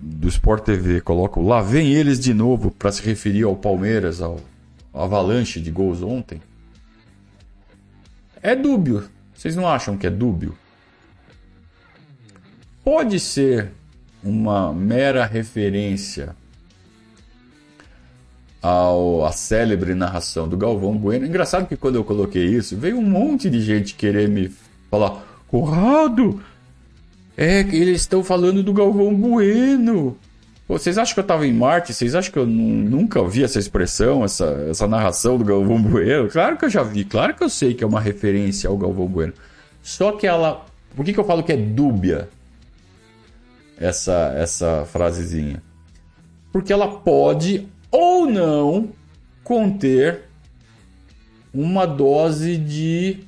[0.00, 4.40] do Sport TV coloca Lá Vem Eles de novo para se referir ao Palmeiras, ao,
[4.92, 6.42] ao avalanche de gols ontem,
[8.42, 9.08] é dúbio.
[9.32, 10.58] Vocês não acham que é dúbio?
[12.82, 13.70] Pode ser
[14.24, 16.34] uma mera referência
[18.62, 21.26] ao, a célebre narração do Galvão Bueno.
[21.26, 24.50] Engraçado que quando eu coloquei isso, veio um monte de gente querer me
[24.90, 26.40] falar: Conrado,
[27.36, 30.16] é que eles estão falando do Galvão Bueno.
[30.66, 31.94] vocês acham que eu estava em Marte?
[31.94, 36.28] Vocês acham que eu nunca ouvi essa expressão, essa, essa narração do Galvão Bueno?
[36.28, 39.06] Claro que eu já vi, claro que eu sei que é uma referência ao Galvão
[39.06, 39.32] Bueno.
[39.82, 40.66] Só que ela.
[40.94, 42.28] Por que, que eu falo que é dúbia
[43.78, 45.62] essa, essa frasezinha?
[46.50, 48.90] Porque ela pode ou não
[49.42, 50.24] conter
[51.52, 53.20] uma dose de.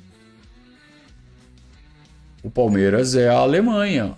[2.42, 4.14] O Palmeiras é a Alemanha.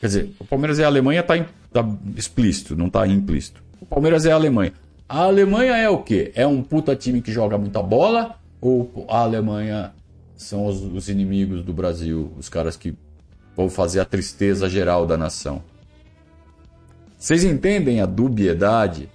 [0.00, 1.34] Quer dizer, o Palmeiras é a Alemanha está
[1.72, 3.62] tá explícito, não está implícito.
[3.80, 4.72] O Palmeiras é a Alemanha.
[5.08, 6.32] A Alemanha é o quê?
[6.34, 8.36] É um puta time que joga muita bola?
[8.60, 9.92] Ou a Alemanha
[10.36, 12.94] são os, os inimigos do Brasil, os caras que
[13.56, 15.62] vão fazer a tristeza geral da nação?
[17.18, 19.08] Vocês entendem a dubiedade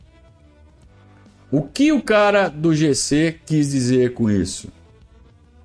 [1.52, 4.70] o que o cara do GC quis dizer com isso?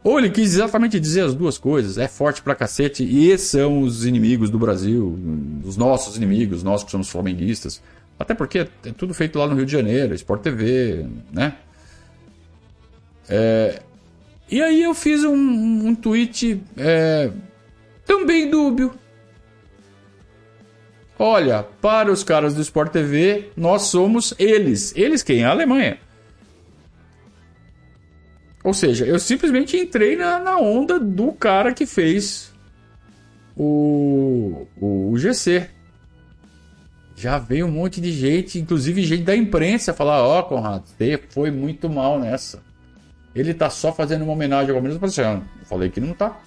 [0.03, 1.99] Ou ele quis exatamente dizer as duas coisas.
[1.99, 5.19] É forte pra cacete e esses são os inimigos do Brasil,
[5.65, 7.83] os nossos inimigos, nós que somos flamenguistas.
[8.19, 11.55] Até porque é tudo feito lá no Rio de Janeiro, Sport TV, né?
[13.29, 13.81] É...
[14.51, 17.31] E aí eu fiz um, um tweet é...
[18.05, 18.93] também dúbio.
[21.23, 24.97] Olha, para os caras do Sport TV, nós somos eles.
[24.97, 25.45] Eles quem?
[25.45, 25.99] A Alemanha.
[28.65, 32.55] Ou seja, eu simplesmente entrei na, na onda do cara que fez
[33.55, 35.69] o, o, o GC.
[37.15, 41.21] Já veio um monte de gente, inclusive gente da imprensa, falar: Ó, oh, Conrado, você
[41.29, 42.63] foi muito mal nessa.
[43.35, 45.19] Ele tá só fazendo uma homenagem ao Palmeiras.
[45.19, 46.41] Eu falei que não tá.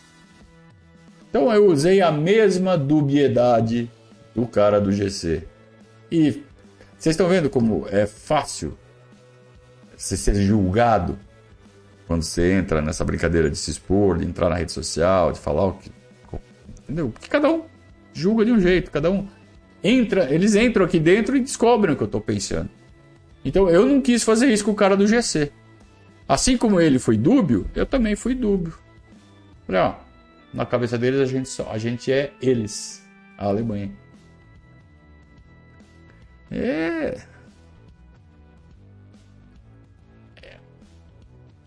[1.30, 3.88] Então eu usei a mesma dubiedade
[4.36, 5.44] do cara do GC.
[6.12, 6.44] E
[6.98, 8.78] vocês estão vendo como é fácil
[9.98, 11.18] você ser julgado
[12.08, 15.66] quando você entra nessa brincadeira de se expor, de entrar na rede social, de falar
[15.66, 15.92] o que.
[16.84, 17.10] Entendeu?
[17.10, 17.64] Porque cada um
[18.14, 19.28] julga de um jeito, cada um
[19.84, 22.70] entra, eles entram aqui dentro e descobrem o que eu estou pensando.
[23.44, 25.52] Então eu não quis fazer isso com o cara do GC.
[26.28, 28.74] Assim como ele foi dúbio, eu também fui dúbio.
[29.66, 29.96] Falei, ó,
[30.54, 33.04] na cabeça deles a gente só, a gente é eles,
[33.38, 33.92] a Alemanha.
[36.54, 37.18] É.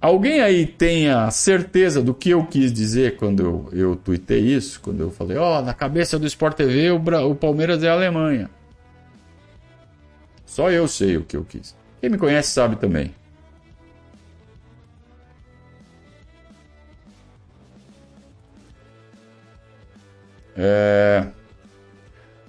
[0.01, 4.81] Alguém aí tenha certeza do que eu quis dizer quando eu, eu tuitei isso?
[4.81, 7.93] Quando eu falei, ó, oh, na cabeça do Sport TV o, o Palmeiras é a
[7.93, 8.49] Alemanha.
[10.45, 11.75] Só eu sei o que eu quis.
[12.01, 13.13] Quem me conhece sabe também.
[20.57, 21.27] É...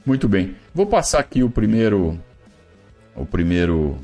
[0.06, 0.56] Muito bem.
[0.76, 2.20] Vou passar aqui o primeiro
[3.18, 3.98] o primeiro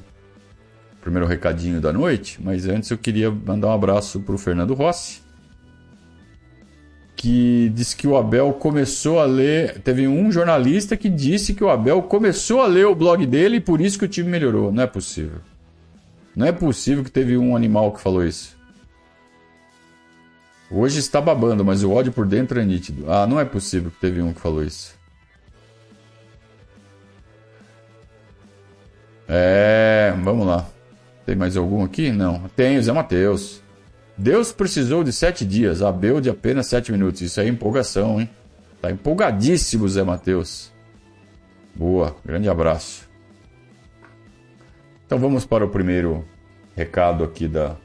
[1.02, 5.22] primeiro recadinho da noite, mas antes eu queria mandar um abraço para o Fernando Rossi,
[7.14, 9.80] que disse que o Abel começou a ler.
[9.82, 13.62] Teve um jornalista que disse que o Abel começou a ler o blog dele e
[13.62, 14.72] por isso que o time melhorou.
[14.72, 15.40] Não é possível.
[16.36, 18.58] Não é possível que teve um animal que falou isso.
[20.72, 23.12] Hoje está babando, mas o ódio por dentro é nítido.
[23.12, 24.96] Ah, não é possível que teve um que falou isso.
[29.28, 30.68] É, vamos lá.
[31.26, 32.12] Tem mais algum aqui?
[32.12, 32.50] Não.
[32.56, 33.62] Tem, Zé Matheus.
[34.18, 37.22] Deus precisou de sete dias, Abel de apenas sete minutos.
[37.22, 38.30] Isso é empolgação, hein?
[38.82, 40.72] Tá empolgadíssimo, Zé Matheus.
[41.74, 43.10] Boa, grande abraço.
[45.06, 46.26] Então vamos para o primeiro
[46.76, 47.76] recado aqui da,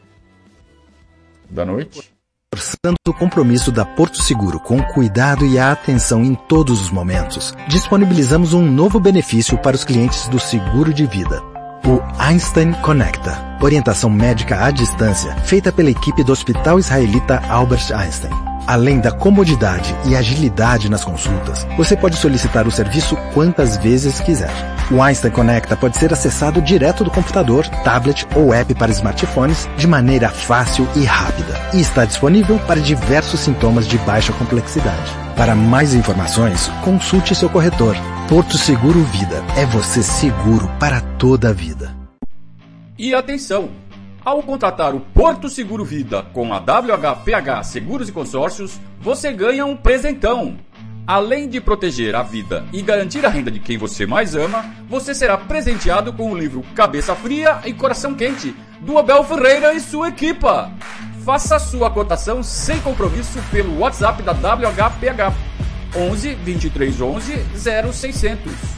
[1.49, 2.08] da noite.
[2.57, 7.55] Santo compromisso da Porto Seguro com o cuidado e a atenção em todos os momentos,
[7.69, 11.43] disponibilizamos um novo benefício para os clientes do seguro de vida
[11.89, 13.57] o Einstein Conecta.
[13.63, 18.33] Orientação médica à distância, feita pela equipe do Hospital Israelita Albert Einstein.
[18.69, 24.53] Além da comodidade e agilidade nas consultas, você pode solicitar o serviço quantas vezes quiser.
[24.91, 29.87] O Einstein Conecta pode ser acessado direto do computador, tablet ou app para smartphones de
[29.87, 31.55] maneira fácil e rápida.
[31.73, 35.11] E está disponível para diversos sintomas de baixa complexidade.
[35.35, 37.97] Para mais informações, consulte seu corretor
[38.29, 41.97] Porto Seguro Vida é você seguro para toda a vida.
[42.99, 43.88] E atenção!
[44.29, 49.75] Ao contratar o Porto Seguro Vida com a WHPH Seguros e Consórcios, você ganha um
[49.75, 50.59] presentão.
[51.07, 55.15] Além de proteger a vida e garantir a renda de quem você mais ama, você
[55.15, 60.09] será presenteado com o livro Cabeça Fria e Coração Quente, do Abel Ferreira e sua
[60.09, 60.71] equipa.
[61.25, 65.35] Faça sua cotação sem compromisso pelo WhatsApp da WHPH
[65.97, 67.47] 11 23 11
[67.91, 68.78] 0600.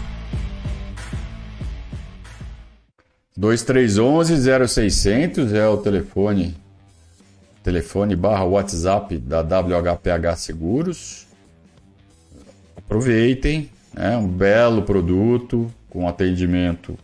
[3.40, 6.54] 2311 0600 é o telefone
[7.62, 11.26] telefone barra WhatsApp da WHPH Seguros.
[12.76, 16.98] Aproveitem, é um belo produto com atendimento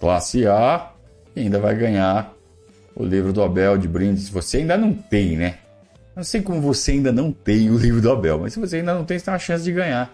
[0.00, 0.90] classe A
[1.36, 2.32] e ainda vai ganhar
[2.96, 4.22] o livro do Abel de brinde.
[4.22, 5.58] Se você ainda não tem, né?
[6.16, 8.94] Não sei como você ainda não tem o livro do Abel, mas se você ainda
[8.94, 10.10] não tem, você tem uma chance de ganhar,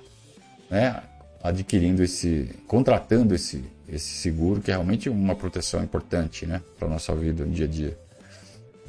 [0.69, 1.01] né?
[1.41, 6.63] Adquirindo esse, contratando esse, esse seguro, que é realmente uma proteção importante, né?
[6.79, 7.99] Para a nossa vida no dia a dia.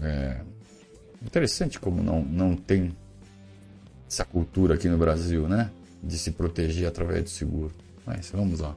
[0.02, 0.38] É
[1.24, 2.96] interessante como não, não tem
[4.08, 5.72] essa cultura aqui no Brasil, né?
[6.02, 7.72] De se proteger através do seguro.
[8.06, 8.76] Mas vamos lá.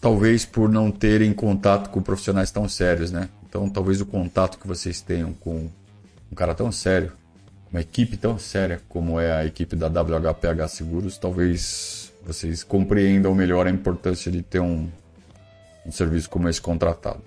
[0.00, 3.28] Talvez por não terem contato com profissionais tão sérios, né?
[3.48, 5.70] Então, talvez o contato que vocês tenham com
[6.30, 7.12] um cara tão sério,
[7.70, 13.66] uma equipe tão séria como é a equipe da WHPH Seguros, talvez vocês compreendam melhor
[13.66, 14.88] a importância de ter um,
[15.86, 17.20] um serviço como esse contratado.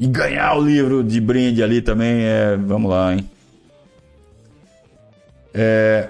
[0.00, 2.56] E ganhar o livro de brinde ali também é.
[2.56, 3.30] Vamos lá, hein?
[5.54, 6.08] É,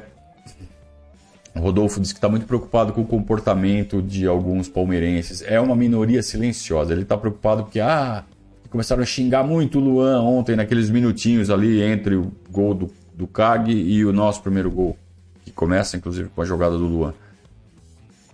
[1.62, 5.42] Rodolfo disse que está muito preocupado com o comportamento de alguns palmeirenses.
[5.46, 6.92] É uma minoria silenciosa.
[6.92, 8.24] Ele está preocupado porque, ah,
[8.70, 13.26] começaram a xingar muito o Luan ontem, naqueles minutinhos ali entre o gol do, do
[13.26, 14.96] Cag e o nosso primeiro gol,
[15.44, 17.12] que começa inclusive com a jogada do Luan.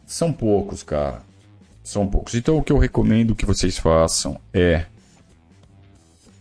[0.09, 1.23] São poucos, cara.
[1.85, 2.35] São poucos.
[2.35, 4.87] Então o que eu recomendo que vocês façam é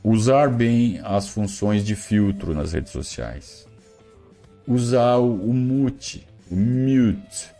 [0.03, 3.67] usar bem as funções de filtro nas redes sociais.
[4.67, 7.51] Usar o, mute, o mute,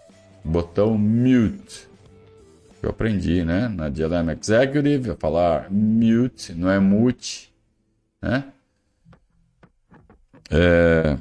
[0.44, 1.88] botão mute
[2.82, 3.68] eu aprendi, né?
[3.68, 7.54] Na Diadem Executive, a falar mute, não é mute,
[8.22, 8.46] né?
[10.50, 11.18] É...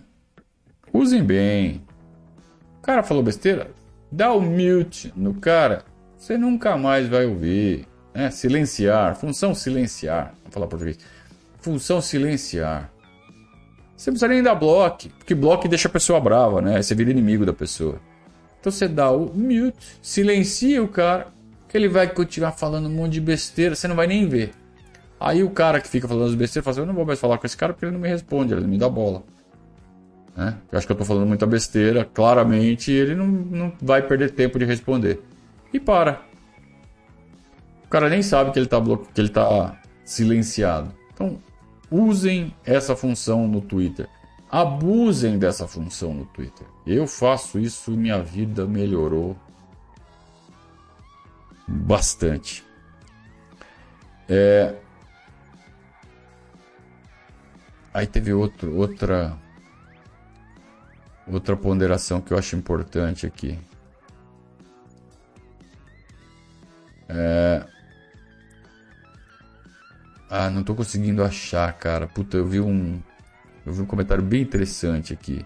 [0.92, 1.82] Usem bem.
[2.78, 3.70] O cara falou besteira?
[4.10, 5.84] Dá o mute no cara,
[6.16, 7.86] você nunca mais vai ouvir.
[8.14, 8.30] Né?
[8.30, 10.32] Silenciar, função silenciar.
[10.40, 10.98] Vamos falar português.
[11.60, 12.90] Função silenciar.
[13.96, 16.80] Você não precisa nem dar bloco, porque bloco deixa a pessoa brava, né?
[16.80, 17.98] Você vira inimigo da pessoa.
[18.60, 21.28] Então você dá o mute, silencia o cara,
[21.68, 24.52] que ele vai continuar falando um monte de besteira, você não vai nem ver.
[25.18, 27.38] Aí o cara que fica falando as besteiras fala assim, eu não vou mais falar
[27.38, 29.22] com esse cara porque ele não me responde, ele não me dá bola.
[30.36, 30.58] Né?
[30.70, 34.58] Eu acho que eu estou falando muita besteira, claramente, ele não, não vai perder tempo
[34.58, 35.22] de responder.
[35.72, 36.22] E para.
[37.84, 38.98] O cara nem sabe que ele está blo...
[38.98, 40.92] que ele tá silenciado.
[41.14, 41.38] Então,
[41.90, 44.08] usem essa função no Twitter.
[44.50, 46.66] Abusem dessa função no Twitter.
[46.86, 49.36] Eu faço isso, minha vida melhorou
[51.66, 52.64] bastante.
[54.28, 54.74] É...
[57.94, 59.36] Aí teve outro, outra
[61.26, 63.58] outra ponderação que eu acho importante aqui.
[67.08, 67.64] É...
[70.28, 72.06] Ah, não tô conseguindo achar, cara.
[72.06, 73.00] Puta, eu vi um
[73.66, 75.44] eu vi um comentário bem interessante aqui.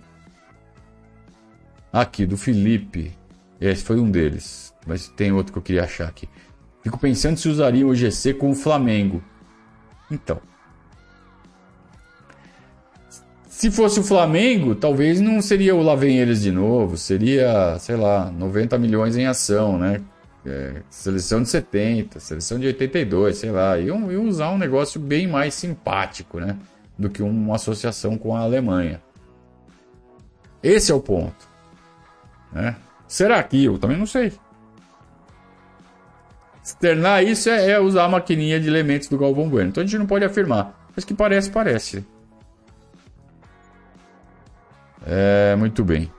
[1.90, 3.12] Aqui, do Felipe.
[3.58, 4.74] Esse foi um deles.
[4.86, 6.28] Mas tem outro que eu queria achar aqui.
[6.82, 9.22] Fico pensando se usaria o GC com o Flamengo.
[10.10, 10.40] Então.
[13.60, 16.96] Se fosse o Flamengo, talvez não seria o Lá vem eles de novo.
[16.96, 20.00] Seria, sei lá, 90 milhões em ação, né?
[20.46, 23.78] É, seleção de 70, seleção de 82, sei lá.
[23.78, 26.56] Iam, iam usar um negócio bem mais simpático, né?
[26.98, 29.02] Do que uma associação com a Alemanha.
[30.62, 31.46] Esse é o ponto.
[32.50, 32.74] Né?
[33.06, 34.32] Será que eu também não sei.
[36.64, 39.68] Externar isso é, é, usar a maquininha de elementos do Galvão Bueno.
[39.68, 40.88] Então a gente não pode afirmar.
[40.96, 42.02] Mas que parece, parece.
[45.06, 46.10] É, muito bem.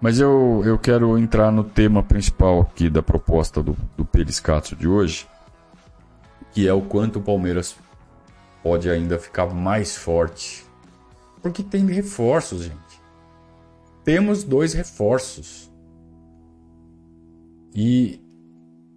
[0.00, 4.88] Mas eu, eu quero entrar no tema principal aqui da proposta do, do Periscatso de
[4.88, 5.28] hoje,
[6.52, 7.76] que é o quanto o Palmeiras
[8.62, 10.64] pode ainda ficar mais forte.
[11.42, 13.00] Porque tem reforços, gente.
[14.02, 15.70] Temos dois reforços.
[17.74, 18.20] E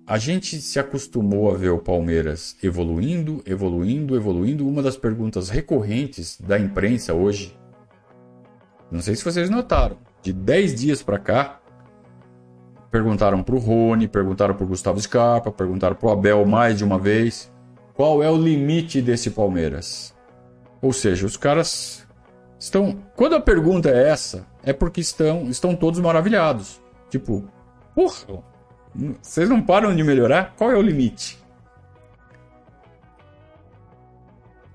[0.06, 4.68] a gente se acostumou a ver o Palmeiras evoluindo, evoluindo, evoluindo.
[4.68, 7.58] Uma das perguntas recorrentes da imprensa hoje,
[8.92, 11.62] não sei se vocês notaram, de 10 dias para cá,
[12.92, 16.84] perguntaram para o Rony, perguntaram para o Gustavo Scarpa, perguntaram para o Abel mais de
[16.84, 17.52] uma vez.
[17.94, 20.14] Qual é o limite desse Palmeiras?
[20.82, 22.06] Ou seja, os caras
[22.60, 23.00] estão.
[23.16, 26.82] Quando a pergunta é essa, é porque estão, estão todos maravilhados.
[27.10, 27.48] Tipo,
[27.96, 28.44] porra,
[29.22, 30.54] vocês não param de melhorar?
[30.56, 31.42] Qual é o limite?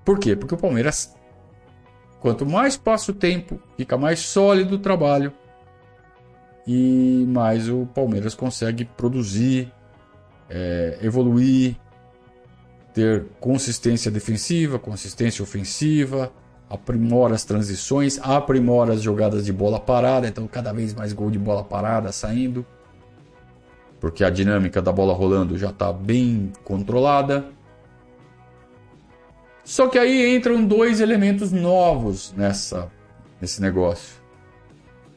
[0.05, 0.35] Por quê?
[0.35, 1.15] Porque o Palmeiras,
[2.21, 5.33] quanto mais passa o tempo, fica mais sólido o trabalho
[6.67, 9.73] e mais o Palmeiras consegue produzir,
[10.49, 11.77] é, evoluir,
[12.93, 16.33] ter consistência defensiva, consistência ofensiva,
[16.69, 21.39] aprimora as transições, aprimora as jogadas de bola parada, então cada vez mais gol de
[21.39, 22.67] bola parada saindo,
[24.01, 27.47] porque a dinâmica da bola rolando já está bem controlada.
[29.65, 32.91] Só que aí entram dois elementos novos nessa
[33.41, 34.21] nesse negócio.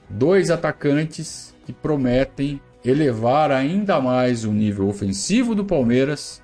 [0.10, 6.42] Dois atacantes que prometem elevar ainda mais o nível ofensivo do Palmeiras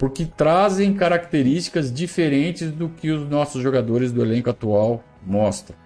[0.00, 5.76] porque trazem características diferentes do que os nossos jogadores do elenco atual mostram.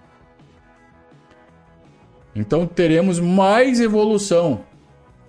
[2.33, 4.63] Então teremos mais evolução.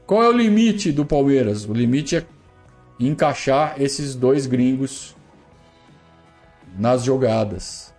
[0.07, 1.69] Qual é o limite do Palmeiras?
[1.69, 2.25] O limite é
[2.99, 5.17] encaixar esses dois gringos
[6.79, 7.93] nas jogadas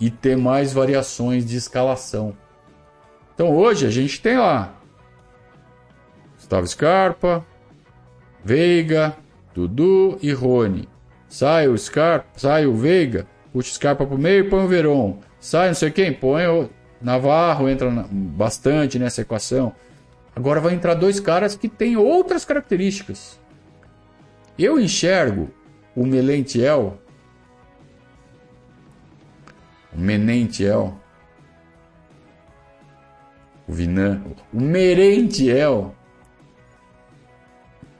[0.00, 2.34] e ter mais variações de escalação.
[3.34, 4.74] Então hoje a gente tem lá
[6.36, 7.44] Gustavo Scarpa,
[8.42, 9.16] Veiga,
[9.54, 10.88] Dudu e Rony.
[11.28, 15.18] Sai o Scarpa, sai o Veiga, puxa o Scarpa pro meio e põe o Veron.
[15.38, 19.74] Sai não sei quem, põe o Navarro, entra bastante nessa equação.
[20.34, 23.38] Agora vai entrar dois caras que têm outras características.
[24.58, 25.50] Eu enxergo
[25.94, 26.98] o Melentiel,
[29.92, 30.98] o Menentiel,
[33.66, 34.22] o Vinan,
[34.52, 35.94] o Merentiel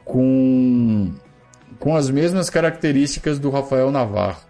[0.04, 1.12] com,
[1.78, 4.47] com as mesmas características do Rafael Navarro.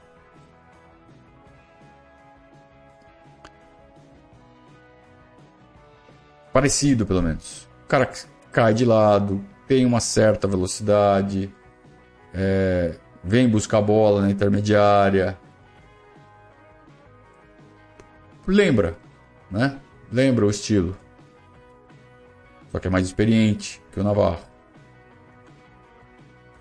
[6.59, 7.69] Parecido, pelo menos.
[7.85, 8.11] O cara
[8.51, 11.55] cai de lado, tem uma certa velocidade,
[12.35, 15.39] é, vem buscar a bola na intermediária.
[18.45, 18.97] Lembra,
[19.49, 19.79] né?
[20.11, 20.99] Lembra o estilo.
[22.73, 24.43] Só que é mais experiente que o Navarro.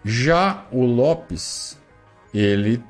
[0.06, 1.76] Já o Lopes,
[2.32, 2.84] ele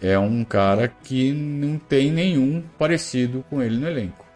[0.00, 4.27] é um cara que não tem nenhum parecido com ele no elenco.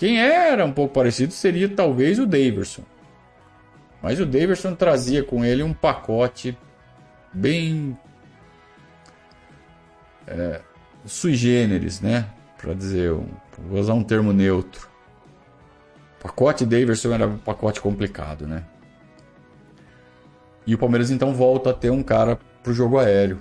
[0.00, 2.82] Quem era um pouco parecido seria talvez o Daverson.
[4.02, 6.56] Mas o Daverson trazia com ele um pacote
[7.34, 7.94] bem
[10.26, 10.62] é,
[11.04, 12.30] sui generis, né?
[12.56, 14.88] Para dizer, vou usar um termo neutro.
[16.18, 18.64] O pacote Daverson era um pacote complicado, né?
[20.66, 23.38] E o Palmeiras então volta a ter um cara para o jogo aéreo.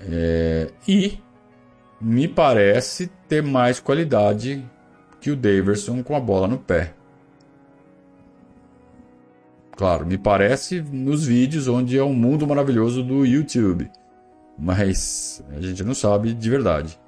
[0.00, 1.20] É, e
[2.00, 4.64] me parece ter mais qualidade
[5.20, 6.94] que o Daverson com a bola no pé.
[9.76, 13.90] Claro, me parece nos vídeos onde é um mundo maravilhoso do YouTube.
[14.58, 16.98] Mas a gente não sabe de verdade.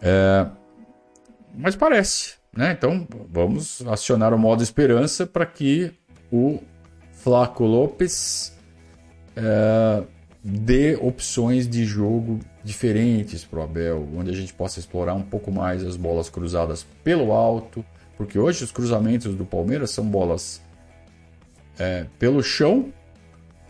[0.00, 0.46] É,
[1.54, 2.36] mas parece.
[2.56, 2.72] Né?
[2.72, 5.92] Então vamos acionar o modo esperança para que
[6.32, 6.60] o
[7.12, 8.56] Flaco Lopes
[9.36, 10.02] é,
[10.42, 15.52] dê opções de jogo diferentes para o Abel, onde a gente possa explorar um pouco
[15.52, 17.84] mais as bolas cruzadas pelo alto,
[18.16, 20.62] porque hoje os cruzamentos do Palmeiras são bolas
[21.78, 22.92] é, pelo chão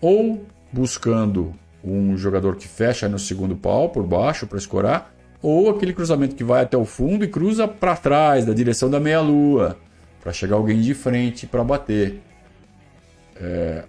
[0.00, 5.92] ou buscando um jogador que fecha no segundo pau por baixo para escorar, ou aquele
[5.92, 9.76] cruzamento que vai até o fundo e cruza para trás, da direção da meia-lua,
[10.20, 12.22] para chegar alguém de frente para bater.
[13.36, 13.84] É...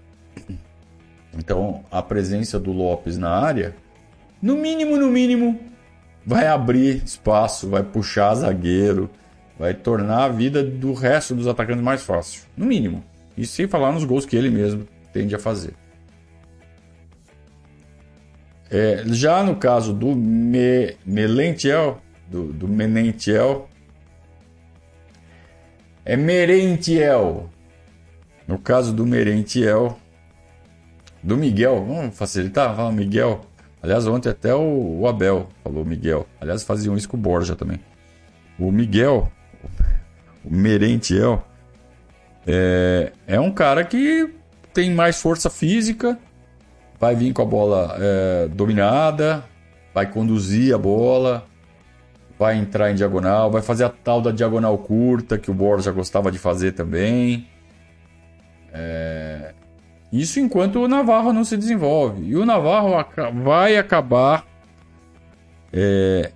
[1.37, 3.75] Então, a presença do Lopes na área,
[4.45, 5.59] no mínimo, no mínimo,
[6.23, 9.09] vai abrir espaço, vai puxar zagueiro,
[9.57, 12.43] vai tornar a vida do resto dos atacantes mais fácil.
[12.55, 13.03] No mínimo.
[13.35, 15.73] E sem falar nos gols que ele mesmo tende a fazer.
[18.69, 23.67] É, já no caso do Me, Melentiel, do, do Menentiel,
[26.05, 27.49] é Merentiel.
[28.47, 29.97] No caso do Merentiel,
[31.23, 32.75] do Miguel, vamos facilitar?
[32.75, 33.44] Fala Miguel.
[33.85, 36.25] Aliás, ontem até o, o Abel falou Miguel.
[36.41, 37.79] Aliás, faziam isso com o Borja também.
[38.57, 39.31] O Miguel,
[40.43, 41.45] o Merentiel,
[42.47, 44.33] é, é um cara que
[44.73, 46.17] tem mais força física,
[46.99, 49.43] vai vir com a bola é, dominada,
[49.93, 51.45] vai conduzir a bola,
[52.39, 56.31] vai entrar em diagonal, vai fazer a tal da diagonal curta que o Borja gostava
[56.31, 57.47] de fazer também.
[58.73, 59.53] É...
[60.11, 62.23] Isso enquanto o Navarro não se desenvolve.
[62.25, 62.91] E o Navarro
[63.43, 64.45] vai acabar
[65.73, 66.31] é...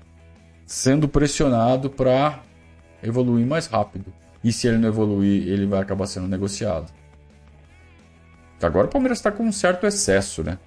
[0.66, 2.42] sendo pressionado para
[3.02, 4.14] evoluir mais rápido.
[4.44, 6.92] E se ele não evoluir, ele vai acabar sendo negociado.
[8.62, 10.60] Agora o Palmeiras está com um certo excesso, né?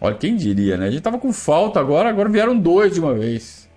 [0.00, 0.86] Olha, quem diria, né?
[0.86, 3.68] A gente tava com falta agora, agora vieram dois de uma vez.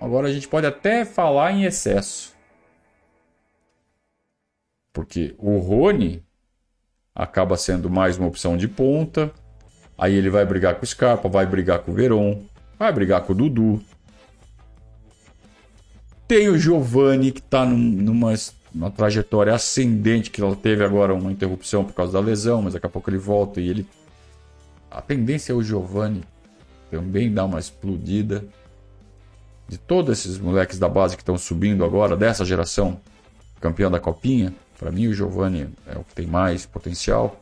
[0.00, 2.34] Agora a gente pode até falar em excesso.
[4.92, 6.25] Porque o Rony
[7.16, 9.32] acaba sendo mais uma opção de ponta.
[9.96, 12.42] Aí ele vai brigar com o Scarpa, vai brigar com o Veron,
[12.78, 13.82] vai brigar com o Dudu.
[16.28, 18.34] Tem o Giovani que está num, numa,
[18.94, 22.90] trajetória ascendente, que ela teve agora uma interrupção por causa da lesão, mas daqui a
[22.90, 23.86] pouco ele volta e ele.
[24.90, 26.22] A tendência é o Giovani
[26.90, 28.44] também dar uma explodida.
[29.68, 33.00] De todos esses moleques da base que estão subindo agora, dessa geração
[33.60, 37.40] campeã da Copinha, para mim o Giovani é o que tem mais potencial.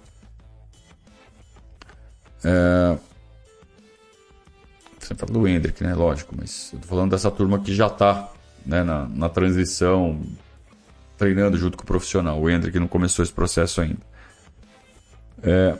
[2.45, 2.97] É...
[4.99, 5.95] Você fala do Hendrick, né?
[5.95, 8.31] Lógico, mas eu tô falando dessa turma que já está
[8.65, 10.21] né, na, na transição,
[11.19, 12.41] treinando junto com o profissional.
[12.41, 14.01] O Hendrick não começou esse processo ainda.
[15.43, 15.77] É...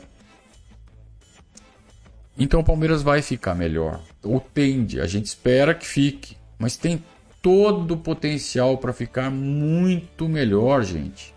[2.37, 4.01] Então o Palmeiras vai ficar melhor.
[4.21, 6.37] Ou tende, a gente espera que fique.
[6.59, 7.03] Mas tem
[7.41, 11.34] todo o potencial para ficar muito melhor, gente.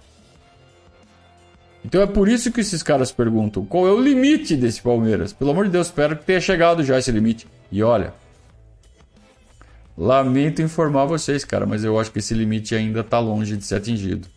[1.85, 5.33] Então é por isso que esses caras perguntam qual é o limite desse Palmeiras.
[5.33, 7.47] Pelo amor de Deus, espero que tenha chegado já esse limite.
[7.71, 8.13] E olha,
[10.01, 13.75] Lamento informar vocês, cara, mas eu acho que esse limite ainda está longe de ser
[13.75, 14.29] atingido.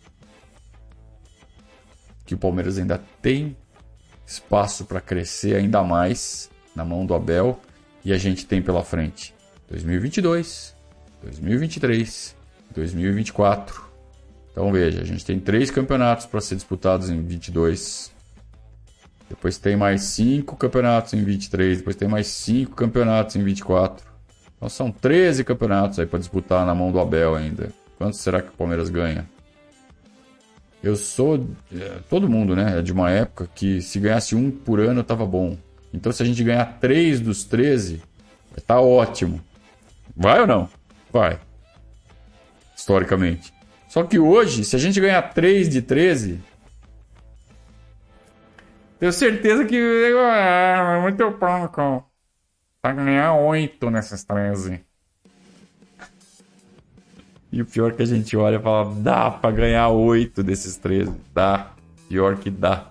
[2.26, 3.56] Que o Palmeiras ainda tem
[4.26, 7.60] espaço para crescer ainda mais na mão do Abel
[8.04, 9.32] e a gente tem pela frente
[9.68, 10.74] 2022,
[11.22, 12.34] 2023,
[12.74, 13.91] 2024.
[14.52, 18.12] Então veja, a gente tem três campeonatos para ser disputados em 22.
[19.28, 24.06] Depois tem mais cinco campeonatos em 23, depois tem mais cinco campeonatos em 24.
[24.56, 27.72] Então são 13 campeonatos aí para disputar na mão do Abel ainda.
[27.96, 29.26] Quantos será que o Palmeiras ganha?
[30.82, 31.48] Eu sou.
[31.74, 32.78] É, todo mundo, né?
[32.78, 35.56] É de uma época que se ganhasse um por ano tava bom.
[35.94, 38.02] Então se a gente ganhar 3 dos 13,
[38.66, 39.40] tá ótimo.
[40.14, 40.68] Vai ou não?
[41.10, 41.38] Vai.
[42.76, 43.52] Historicamente.
[43.92, 46.40] Só que hoje, se a gente ganhar 3 de 13,
[48.98, 49.78] tenho certeza que.
[50.16, 52.02] Ah, muito pão,
[52.82, 54.80] Vai ganhar 8 nessas 13.
[57.52, 61.12] E o pior que a gente olha e fala, dá pra ganhar 8 desses 13.
[61.34, 61.72] Dá.
[62.08, 62.86] Pior que dá.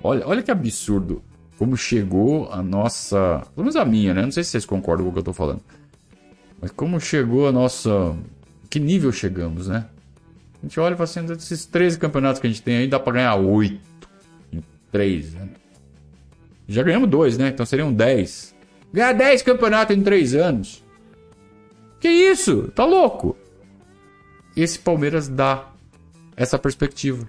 [0.00, 1.20] Olha, olha que absurdo.
[1.58, 3.42] Como chegou a nossa.
[3.56, 4.22] Pelo menos a minha, né?
[4.22, 5.62] Não sei se vocês concordam com o que eu tô falando.
[6.62, 8.16] Mas como chegou a nossa.
[8.70, 9.84] Que nível chegamos, né?
[10.62, 12.98] A gente olha e fala assim: desses 13 campeonatos que a gente tem aí, dá
[12.98, 13.80] pra ganhar 8
[14.52, 15.48] em 3, né?
[16.66, 17.48] Já ganhamos 2, né?
[17.48, 18.54] Então seriam 10.
[18.92, 20.84] Ganhar 10 campeonatos em 3 anos.
[22.00, 22.70] Que isso?
[22.74, 23.36] Tá louco?
[24.56, 25.68] Esse Palmeiras dá
[26.36, 27.26] essa perspectiva.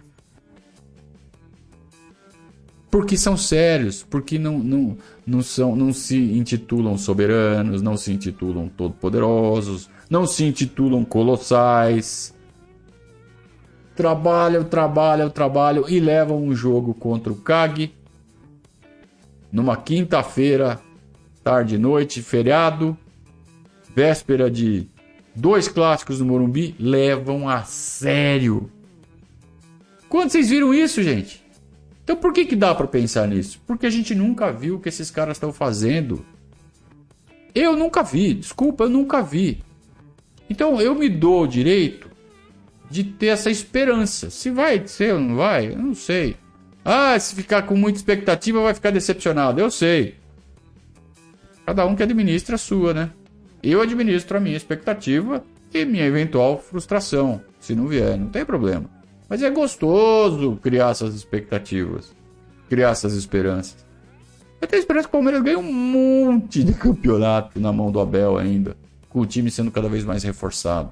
[2.92, 8.68] Porque são sérios, porque não, não, não, são, não se intitulam soberanos, não se intitulam
[8.68, 12.34] todo-poderosos, não se intitulam colossais.
[14.00, 17.94] Trabalham, trabalham, trabalham e levam um jogo contra o CAG,
[19.52, 20.80] numa quinta-feira,
[21.44, 22.98] tarde e noite, feriado,
[23.94, 24.88] véspera de
[25.36, 28.72] dois clássicos no Morumbi, levam a sério.
[30.08, 31.44] Quando vocês viram isso, gente?
[32.02, 33.62] Então por que, que dá para pensar nisso?
[33.68, 36.26] Porque a gente nunca viu o que esses caras estão fazendo.
[37.54, 39.62] Eu nunca vi, desculpa, eu nunca vi.
[40.50, 42.09] Então eu me dou o direito
[42.90, 44.30] de ter essa esperança.
[44.30, 46.36] Se vai ser ou não vai, eu não sei.
[46.84, 49.60] Ah, se ficar com muita expectativa vai ficar decepcionado.
[49.60, 50.16] Eu sei.
[51.66, 53.12] Cada um que administra a sua, né?
[53.62, 58.90] Eu administro a minha expectativa e minha eventual frustração, se não vier, não tem problema.
[59.28, 62.12] Mas é gostoso criar essas expectativas,
[62.68, 63.86] criar essas esperanças.
[64.60, 68.38] Eu tenho esperança que o Palmeiras ganhe um monte de campeonato na mão do Abel
[68.38, 68.76] ainda,
[69.08, 70.92] com o time sendo cada vez mais reforçado.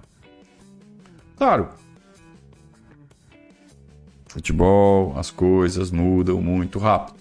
[1.37, 1.69] Claro,
[4.37, 7.17] futebol, as coisas mudam muito rápido.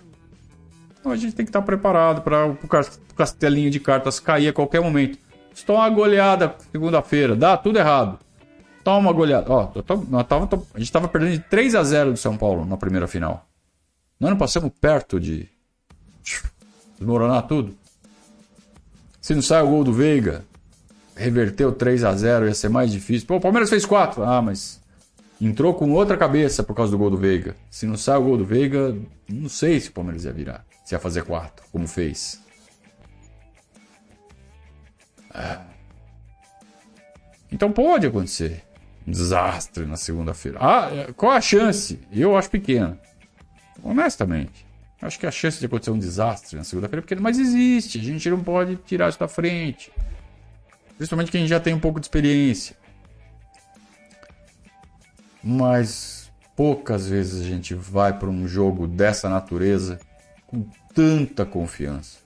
[1.01, 2.59] Então a gente tem que estar preparado para o
[3.17, 5.19] castelinho de cartas cair a qualquer momento.
[5.55, 8.19] Se uma goleada segunda-feira, dá tudo errado.
[8.85, 9.51] Toma uma goleada.
[9.51, 13.09] Ó, tava, a gente estava perdendo de 3 a 0 do São Paulo na primeira
[13.09, 13.47] final.
[14.21, 15.49] Nós não passamos perto de
[16.99, 17.75] desmoronar tudo.
[19.21, 20.45] Se não sai o gol do Veiga,
[21.17, 23.27] reverteu 3 a 0 ia ser mais difícil.
[23.27, 24.23] Pô, o Palmeiras fez 4.
[24.23, 24.81] Ah, mas
[25.41, 27.57] entrou com outra cabeça por causa do gol do Veiga.
[27.71, 28.97] Se não sai o gol do Veiga,
[29.29, 30.65] não sei se o Palmeiras ia virar.
[30.85, 32.41] Se ia fazer 4, como fez.
[37.51, 38.63] Então pode acontecer.
[39.07, 40.59] Desastre na segunda-feira.
[40.61, 42.01] Ah, é, qual a chance?
[42.11, 42.99] Eu acho pequena.
[43.83, 44.67] Honestamente.
[45.01, 47.99] Acho que a chance de acontecer um desastre na segunda-feira é pequena, mas existe.
[47.99, 49.93] A gente não pode tirar isso da frente.
[50.97, 52.77] Principalmente quem já tem um pouco de experiência.
[55.49, 60.01] Mas poucas vezes a gente vai para um jogo dessa natureza
[60.45, 62.19] com tanta confiança.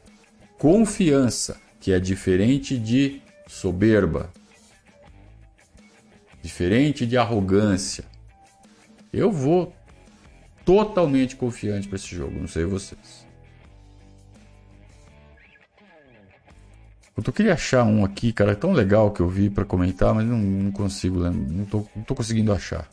[0.58, 4.30] Confiança que é diferente de soberba,
[6.40, 8.04] diferente de arrogância.
[9.12, 9.70] Eu vou
[10.64, 13.26] totalmente confiante para esse jogo, não sei vocês.
[17.14, 20.24] Eu tô queria achar um aqui, cara, tão legal que eu vi para comentar, mas
[20.24, 22.88] não, não consigo, não tô, não tô conseguindo achar.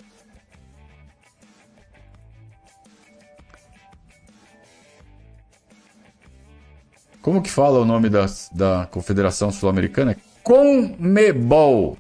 [7.28, 10.16] Como que fala o nome da, da Confederação Sul-Americana?
[10.42, 11.98] Comebol.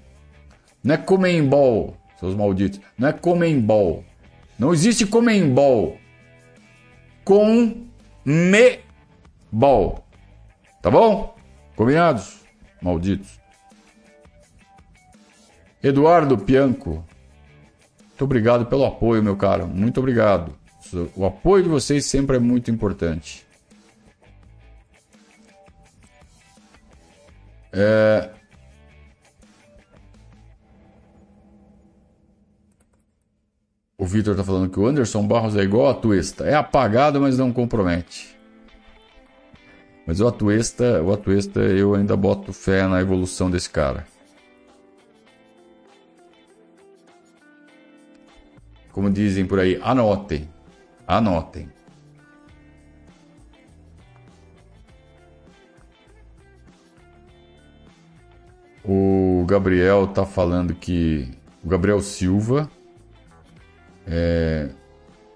[0.81, 2.79] Não é Comembol, seus malditos.
[2.97, 4.05] Não é Comembol.
[4.57, 5.97] Não existe Comembol.
[7.25, 7.65] Comebol.
[10.81, 11.35] Tá bom?
[11.75, 12.45] Combinados?
[12.81, 13.37] Malditos.
[15.83, 17.03] Eduardo Pianco.
[17.99, 19.67] Muito obrigado pelo apoio, meu caro.
[19.67, 20.53] Muito obrigado.
[21.17, 23.45] O apoio de vocês sempre é muito importante.
[27.71, 28.29] É...
[33.97, 36.45] O Vitor tá falando que o Anderson Barros é igual a Tuesta.
[36.45, 38.37] É apagado, mas não compromete.
[40.05, 44.07] Mas o Atuesta, o Atuesta, eu ainda boto fé na evolução desse cara.
[48.91, 50.49] Como dizem por aí, anotem.
[51.05, 51.76] Anotem.
[58.87, 61.29] O Gabriel tá falando que
[61.61, 62.71] o Gabriel Silva
[64.07, 64.69] é,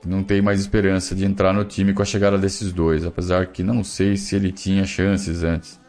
[0.06, 3.62] não tem mais esperança de entrar no time com a chegada desses dois, apesar que
[3.62, 5.80] não sei se ele tinha chances antes.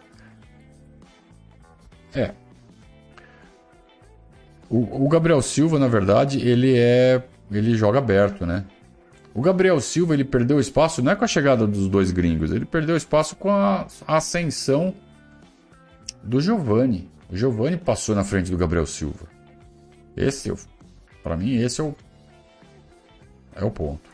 [2.13, 2.33] É.
[4.69, 8.65] O, o Gabriel Silva, na verdade, ele é ele joga aberto, né?
[9.35, 12.65] O Gabriel Silva ele perdeu espaço não é com a chegada dos dois gringos, ele
[12.65, 14.95] perdeu espaço com a ascensão
[16.23, 17.12] do Giovani.
[17.33, 19.27] O Giovani passou na frente do Gabriel Silva.
[20.15, 20.55] Esse, é
[21.23, 21.97] para mim, esse é o,
[23.57, 24.11] é o ponto.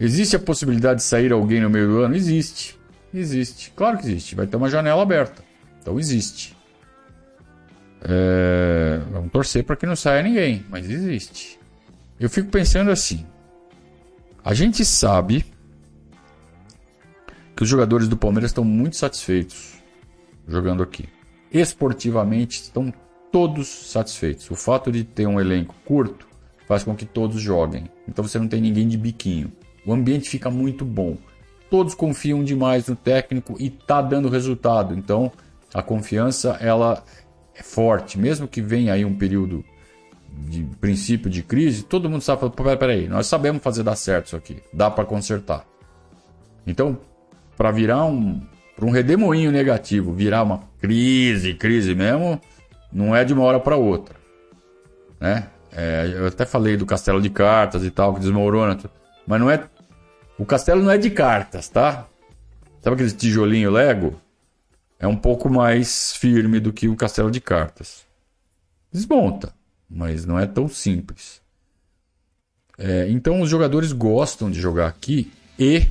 [0.00, 2.16] Existe a possibilidade de sair alguém no meio do ano?
[2.16, 2.76] Existe.
[3.14, 3.70] Existe.
[3.76, 4.34] Claro que existe.
[4.34, 5.44] Vai ter uma janela aberta.
[5.80, 6.56] Então existe.
[8.02, 9.00] É...
[9.12, 11.60] Vamos torcer para que não saia ninguém, mas existe.
[12.18, 13.24] Eu fico pensando assim.
[14.44, 15.51] A gente sabe
[17.62, 19.74] que os jogadores do Palmeiras estão muito satisfeitos
[20.48, 21.08] jogando aqui.
[21.52, 22.92] Esportivamente estão
[23.30, 24.50] todos satisfeitos.
[24.50, 26.26] O fato de ter um elenco curto
[26.66, 27.88] faz com que todos joguem.
[28.08, 29.52] Então você não tem ninguém de biquinho.
[29.86, 31.16] O ambiente fica muito bom.
[31.70, 34.92] Todos confiam demais no técnico e está dando resultado.
[34.92, 35.30] Então
[35.72, 37.04] a confiança ela
[37.54, 39.64] é forte, mesmo que venha aí um período
[40.48, 44.36] de princípio de crise, todo mundo sabe, peraí, peraí, nós sabemos fazer dar certo isso
[44.36, 45.64] aqui, dá para consertar.
[46.66, 46.98] Então,
[47.56, 48.40] para virar um,
[48.74, 52.40] para um redemoinho negativo, virar uma crise, crise mesmo,
[52.92, 54.16] não é de uma hora para outra,
[55.20, 55.48] né?
[55.74, 58.78] É, eu até falei do castelo de cartas e tal que desmorona,
[59.26, 59.64] mas não é,
[60.38, 62.06] o castelo não é de cartas, tá?
[62.82, 64.20] Sabe aquele tijolinho Lego?
[64.98, 68.04] É um pouco mais firme do que o castelo de cartas.
[68.92, 69.54] Desmonta,
[69.88, 71.40] mas não é tão simples.
[72.78, 75.86] É, então os jogadores gostam de jogar aqui e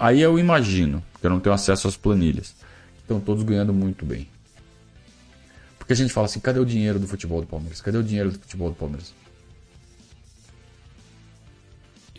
[0.00, 2.54] aí eu imagino, porque eu não tenho acesso às planilhas.
[3.00, 4.28] Estão todos ganhando muito bem.
[5.78, 7.80] Porque a gente fala assim, cadê o dinheiro do futebol do Palmeiras?
[7.80, 9.12] Cadê o dinheiro do futebol do Palmeiras?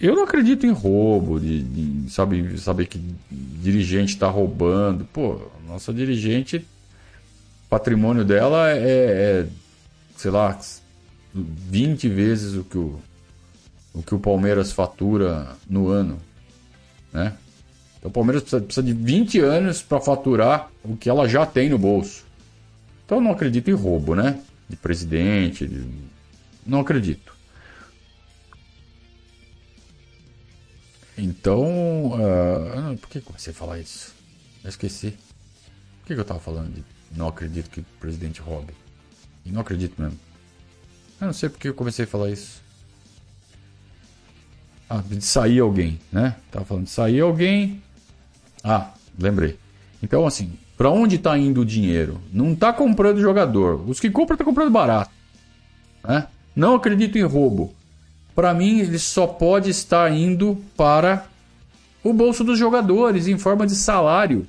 [0.01, 2.99] Eu não acredito em roubo, de, de sabe, saber que
[3.29, 5.05] dirigente está roubando.
[5.05, 6.65] Pô, nossa dirigente,
[7.69, 9.47] patrimônio dela é, é,
[10.17, 10.59] sei lá,
[11.33, 12.99] 20 vezes o que o,
[13.93, 16.17] o que o Palmeiras fatura no ano,
[17.13, 17.37] né?
[18.01, 21.69] Então o Palmeiras precisa, precisa de 20 anos para faturar o que ela já tem
[21.69, 22.25] no bolso.
[23.05, 24.41] Então eu não acredito em roubo, né?
[24.67, 25.87] De presidente, de...
[26.65, 27.31] não acredito.
[31.15, 34.15] Então, uh, por que comecei a falar isso?
[34.63, 35.11] Eu esqueci.
[35.99, 38.73] Por que, eu tava falando de não acredito que o presidente roube?
[39.45, 40.19] E não acredito mesmo.
[41.19, 42.63] Eu não sei porque eu comecei a falar isso.
[44.89, 46.35] Ah, de sair alguém, né?
[46.49, 47.83] Tava falando de sair alguém.
[48.63, 49.57] Ah, lembrei.
[50.01, 52.19] Então, assim, para onde está indo o dinheiro?
[52.31, 53.87] Não está comprando jogador.
[53.87, 55.11] Os que compram estão tá comprando barato.
[56.03, 56.27] Né?
[56.55, 57.73] Não acredito em roubo
[58.35, 61.25] para mim, ele só pode estar indo para
[62.03, 64.47] o bolso dos jogadores em forma de salário,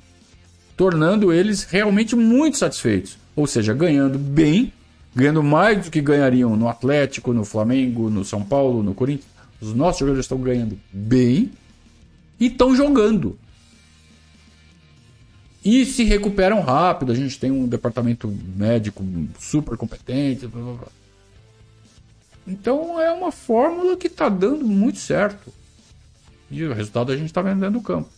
[0.75, 3.17] tornando eles realmente muito satisfeitos.
[3.35, 4.71] Ou seja, ganhando bem,
[5.15, 9.27] ganhando mais do que ganhariam no Atlético, no Flamengo, no São Paulo, no Corinthians.
[9.61, 11.51] Os nossos jogadores estão ganhando bem
[12.39, 13.37] e estão jogando.
[15.63, 17.11] E se recuperam rápido.
[17.11, 19.03] A gente tem um departamento médico
[19.39, 20.47] super competente.
[20.47, 20.87] Blá blá blá.
[22.45, 25.53] Então é uma fórmula que está dando muito certo.
[26.51, 28.09] E o resultado a gente está vendo dentro do campo.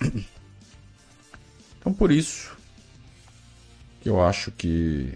[1.80, 2.56] Então por isso
[4.00, 5.12] que eu acho que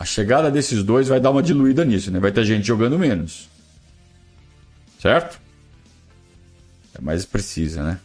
[0.00, 2.18] a chegada desses dois vai dar uma diluída nisso, né?
[2.18, 3.46] Vai ter gente jogando menos.
[4.98, 5.38] Certo?
[6.94, 8.00] É mais precisa, né?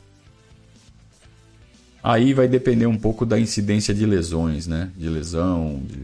[2.04, 4.92] Aí vai depender um pouco da incidência de lesões, né?
[4.98, 6.00] De lesão, de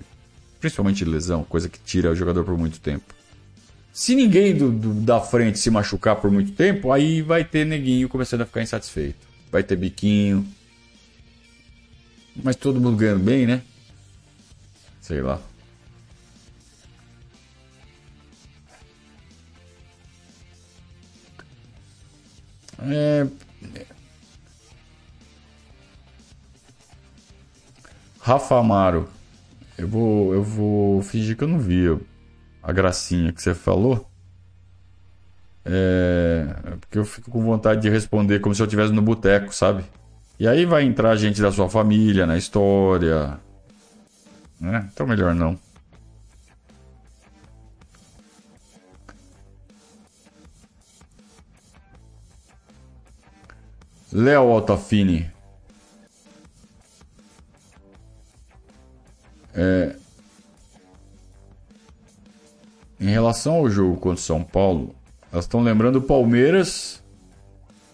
[0.60, 3.14] principalmente lesão, coisa que tira o jogador por muito tempo.
[3.92, 8.08] Se ninguém do, do, da frente se machucar por muito tempo, aí vai ter neguinho
[8.08, 9.28] começando a ficar insatisfeito.
[9.52, 10.48] Vai ter biquinho.
[12.42, 13.62] Mas todo mundo ganhando bem, né?
[15.02, 15.42] Sei lá.
[22.82, 23.28] É...
[28.22, 29.08] Rafa Amaro.
[29.78, 31.98] Eu vou, eu vou fingir que eu não vi
[32.62, 34.06] a gracinha que você falou.
[35.66, 36.46] É,
[36.82, 39.84] porque eu fico com vontade de responder como se eu estivesse no boteco, sabe?
[40.40, 43.40] E aí vai entrar gente da sua família na história.
[44.60, 44.90] Né?
[44.92, 45.58] Então melhor não.
[54.12, 55.32] Léo Altafini.
[59.54, 59.96] É...
[63.00, 64.94] Em relação ao jogo contra o São Paulo,
[65.32, 67.02] elas estão lembrando o Palmeiras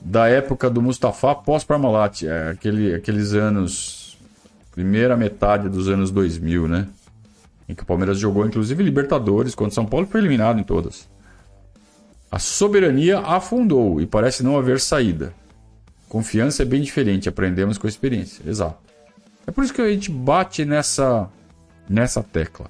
[0.01, 4.17] da época do Mustafa pós-Parmalat, é, aquele, aqueles anos,
[4.71, 6.87] primeira metade dos anos 2000, né?
[7.67, 10.63] Em que o Palmeiras jogou inclusive Libertadores contra o São Paulo e foi eliminado em
[10.63, 11.07] todas.
[12.31, 15.33] A soberania afundou e parece não haver saída.
[16.07, 18.47] Confiança é bem diferente, aprendemos com a experiência.
[18.47, 18.77] Exato.
[19.47, 21.29] É por isso que a gente bate nessa
[21.89, 22.69] nessa tecla.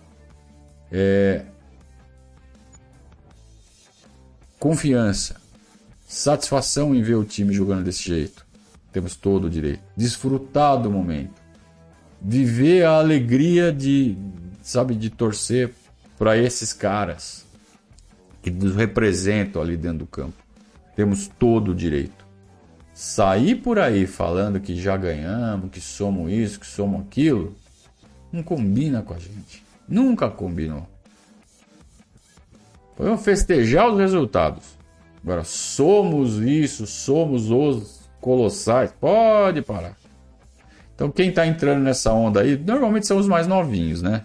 [0.92, 1.46] É...
[4.60, 5.36] Confiança,
[6.08, 8.46] satisfação em ver o time jogando desse jeito.
[8.92, 9.84] Temos todo o direito.
[9.96, 11.42] Desfrutar do momento.
[12.22, 14.18] Viver a alegria de,
[14.64, 15.74] sabe, de torcer
[16.18, 17.46] para esses caras
[18.42, 20.36] que nos representam ali dentro do campo.
[20.96, 22.26] Temos todo o direito.
[22.94, 27.54] Sair por aí falando que já ganhamos, que somos isso, que somos aquilo,
[28.36, 29.64] não combina com a gente.
[29.88, 30.88] Nunca combinou.
[32.96, 34.64] Podemos festejar os resultados.
[35.24, 38.92] Agora, somos isso, somos os colossais.
[39.00, 39.98] Pode parar.
[40.94, 44.24] Então, quem está entrando nessa onda aí, normalmente são os mais novinhos, né?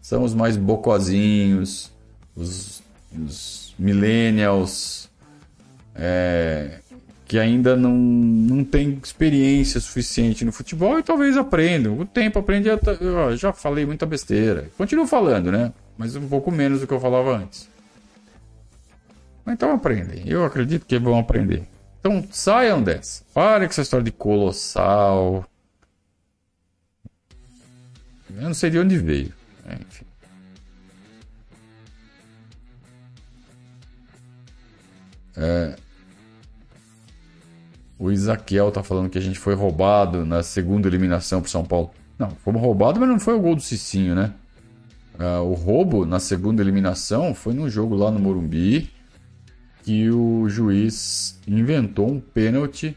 [0.00, 1.92] são os mais bocozinhos,
[2.34, 2.82] os,
[3.16, 5.08] os millennials,
[5.94, 6.80] é,
[7.30, 11.96] que ainda não, não tem experiência suficiente no futebol e talvez aprendam.
[11.96, 14.68] O tempo aprende, eu já falei muita besteira.
[14.76, 15.72] Continuo falando, né?
[15.96, 17.70] Mas um pouco menos do que eu falava antes.
[19.46, 20.24] Então aprendem.
[20.26, 21.62] Eu acredito que vão aprender.
[22.00, 23.22] Então saiam dessa.
[23.32, 25.48] Parem com essa história de colossal.
[28.34, 29.32] Eu não sei de onde veio.
[29.68, 30.04] É, enfim.
[35.36, 35.76] É,
[38.00, 41.90] o Isaquiel tá falando que a gente foi roubado na segunda eliminação pro São Paulo.
[42.18, 44.32] Não, fomos roubados, mas não foi o gol do Cicinho, né?
[45.18, 48.90] Uh, o roubo na segunda eliminação foi num jogo lá no Morumbi
[49.82, 52.96] que o juiz inventou um pênalti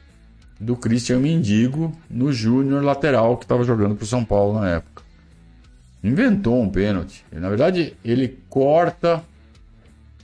[0.57, 5.03] do Christian Mendigo no Júnior lateral que estava jogando pro São Paulo na época.
[6.01, 7.25] Inventou um pênalti.
[7.29, 9.21] Na verdade, ele corta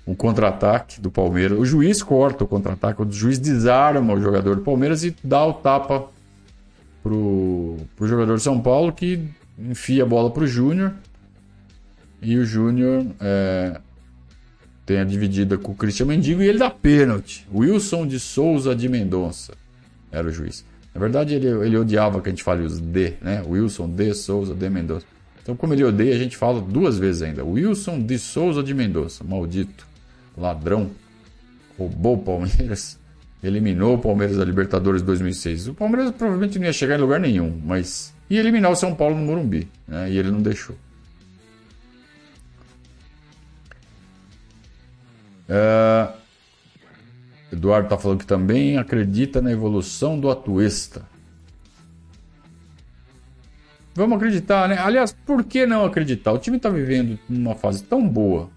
[0.10, 1.60] um contra-ataque do Palmeiras.
[1.60, 5.54] O juiz corta o contra-ataque, o juiz desarma o jogador do Palmeiras e dá o
[5.54, 6.08] tapa
[7.04, 9.24] pro, jogador de São Paulo que
[9.60, 10.94] enfia a bola pro Júnior.
[12.24, 13.80] E o Júnior é,
[14.84, 17.48] tem a dividida com o Christian Mendigo e ele dá pênalti.
[17.54, 19.54] Wilson de Souza de Mendonça
[20.12, 20.66] era o juiz.
[20.92, 23.44] Na verdade, ele, ele odiava que a gente fale os D, né?
[23.48, 25.06] Wilson de Souza de Mendonça.
[25.44, 27.46] Então, como ele odeia, a gente fala duas vezes ainda.
[27.46, 29.89] Wilson de Souza de Mendonça, maldito
[30.40, 30.90] ladrão,
[31.78, 32.98] roubou o Palmeiras,
[33.44, 35.68] eliminou o Palmeiras da Libertadores 2006.
[35.70, 39.16] O Palmeiras provavelmente não ia chegar em lugar nenhum, mas ia eliminar o São Paulo
[39.16, 40.10] no Morumbi, né?
[40.10, 40.76] e ele não deixou.
[45.50, 46.14] Uh,
[47.52, 51.02] Eduardo está falando que também acredita na evolução do Atuesta.
[53.96, 54.78] Vamos acreditar, né?
[54.78, 56.32] Aliás, por que não acreditar?
[56.32, 58.50] O time está vivendo numa fase tão boa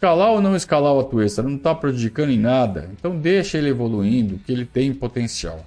[0.00, 4.38] Escalar ou não escalar o Atuesta não está prejudicando em nada, então deixa ele evoluindo,
[4.38, 5.62] que ele tem potencial.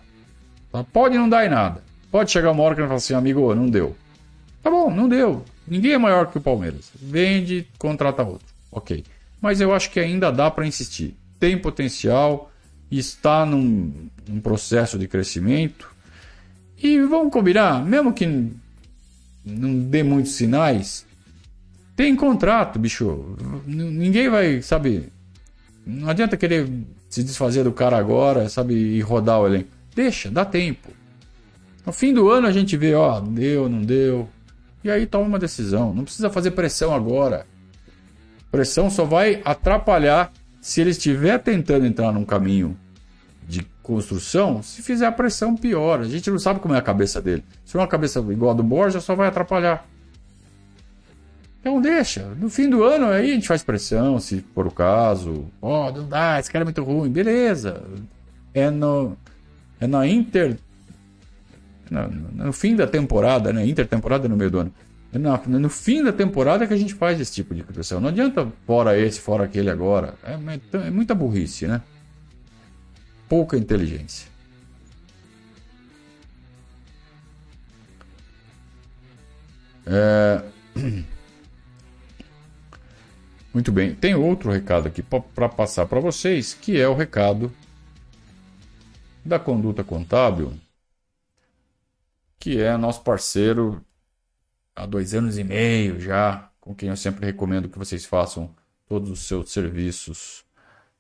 [0.72, 0.84] Tá?
[0.84, 1.84] Pode não dar em nada.
[2.10, 3.96] Pode chegar uma hora que ele fala assim, amigo, não deu.
[4.64, 5.46] Tá bom, não deu.
[5.68, 6.90] Ninguém é maior que o Palmeiras.
[7.00, 8.48] Vende, contrata outro.
[8.72, 9.04] Ok.
[9.40, 11.16] Mas eu acho que ainda dá para insistir.
[11.40, 12.52] Tem potencial,
[12.90, 15.94] está num, num processo de crescimento.
[16.82, 18.26] E vamos combinar, mesmo que
[19.46, 21.06] não dê muitos sinais,
[21.96, 23.36] tem contrato, bicho.
[23.66, 25.12] Ninguém vai, sabe.
[25.86, 26.70] Não adianta querer
[27.10, 29.70] se desfazer do cara agora, sabe, e rodar o elenco.
[29.96, 30.90] Deixa, dá tempo.
[31.86, 34.28] No fim do ano a gente vê, ó, deu, não deu.
[34.84, 35.94] E aí toma uma decisão.
[35.94, 37.46] Não precisa fazer pressão agora.
[38.52, 40.32] Pressão só vai atrapalhar
[40.62, 42.78] se ele estiver tentando entrar num caminho
[43.48, 44.64] de construção.
[44.64, 46.00] Se fizer a pressão, pior.
[46.00, 47.44] A gente não sabe como é a cabeça dele.
[47.66, 49.86] Se for uma cabeça igual a do Borja, só vai atrapalhar.
[51.64, 52.26] Então deixa.
[52.38, 55.46] No fim do ano aí a gente faz pressão, se for o caso.
[55.62, 57.10] Ó, oh, não dá, esse cara é muito ruim.
[57.10, 57.82] Beleza.
[58.54, 59.18] É no.
[59.80, 60.58] É na Inter.
[61.90, 63.66] No, no fim da temporada, né?
[63.66, 64.74] Intertemporada no meio do ano.
[65.14, 68.02] É no, no fim da temporada que a gente faz esse tipo de pressão.
[68.02, 70.16] Não adianta fora esse, fora aquele agora.
[70.22, 71.82] É, é, é muita burrice, né?
[73.30, 74.28] Pouca inteligência.
[79.88, 80.44] É.
[83.54, 87.52] Muito bem, tem outro recado aqui para passar para vocês, que é o recado
[89.24, 90.54] da conduta contábil,
[92.40, 93.86] que é nosso parceiro
[94.76, 98.50] há dois anos e meio já, com quem eu sempre recomendo que vocês façam
[98.88, 100.44] todos os seus serviços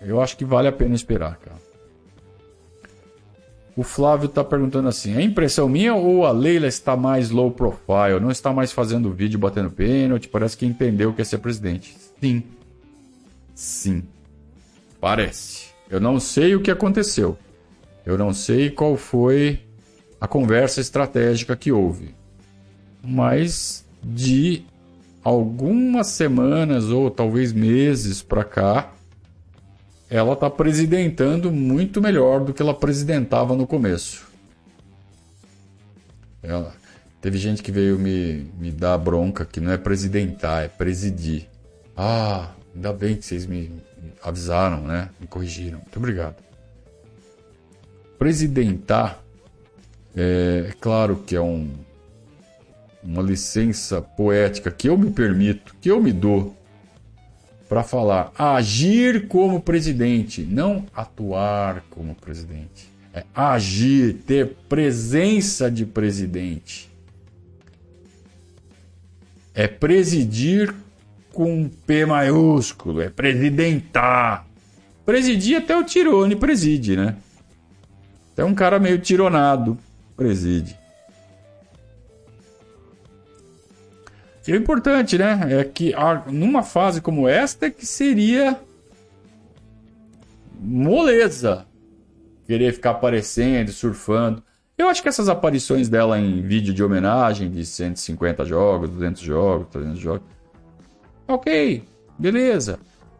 [0.00, 1.68] Eu acho que vale a pena esperar, cara.
[3.76, 8.18] O Flávio está perguntando assim: é impressão minha ou a Leila está mais low profile?
[8.20, 10.28] Não está mais fazendo vídeo batendo pênalti?
[10.28, 11.96] Parece que entendeu que é ser presidente.
[12.20, 12.42] Sim.
[13.54, 14.02] Sim.
[15.00, 15.68] Parece.
[15.88, 17.38] Eu não sei o que aconteceu.
[18.04, 19.60] Eu não sei qual foi
[20.20, 22.14] a conversa estratégica que houve.
[23.02, 24.64] Mas de
[25.22, 28.92] algumas semanas ou talvez meses para cá,
[30.10, 34.26] ela está presidentando muito melhor do que ela presidentava no começo.
[36.42, 36.74] Ela,
[37.20, 41.46] teve gente que veio me, me dar bronca que não é presidentar, é presidir.
[41.96, 43.82] Ah, ainda bem que vocês me
[44.22, 45.10] avisaram, né?
[45.20, 45.78] Me corrigiram.
[45.78, 46.36] Muito obrigado.
[48.18, 49.22] Presidentar,
[50.16, 51.70] é, é claro que é um,
[53.02, 56.57] uma licença poética que eu me permito, que eu me dou
[57.68, 62.88] para falar agir como presidente, não atuar como presidente.
[63.12, 66.88] É agir, ter presença de presidente.
[69.54, 70.72] É presidir
[71.32, 74.46] com P maiúsculo, é presidentar.
[75.04, 77.16] Presidir até o Tirone preside, né?
[78.32, 79.76] Até um cara meio tironado
[80.16, 80.77] preside.
[84.48, 85.94] E o importante, né, é que
[86.32, 88.58] numa fase como esta é que seria
[90.58, 91.66] moleza
[92.46, 94.42] querer ficar aparecendo, surfando.
[94.78, 99.68] Eu acho que essas aparições dela em vídeo de homenagem de 150 jogos, 200 jogos,
[99.68, 100.22] 300 jogos.
[101.26, 101.84] Ok,
[102.18, 102.78] beleza.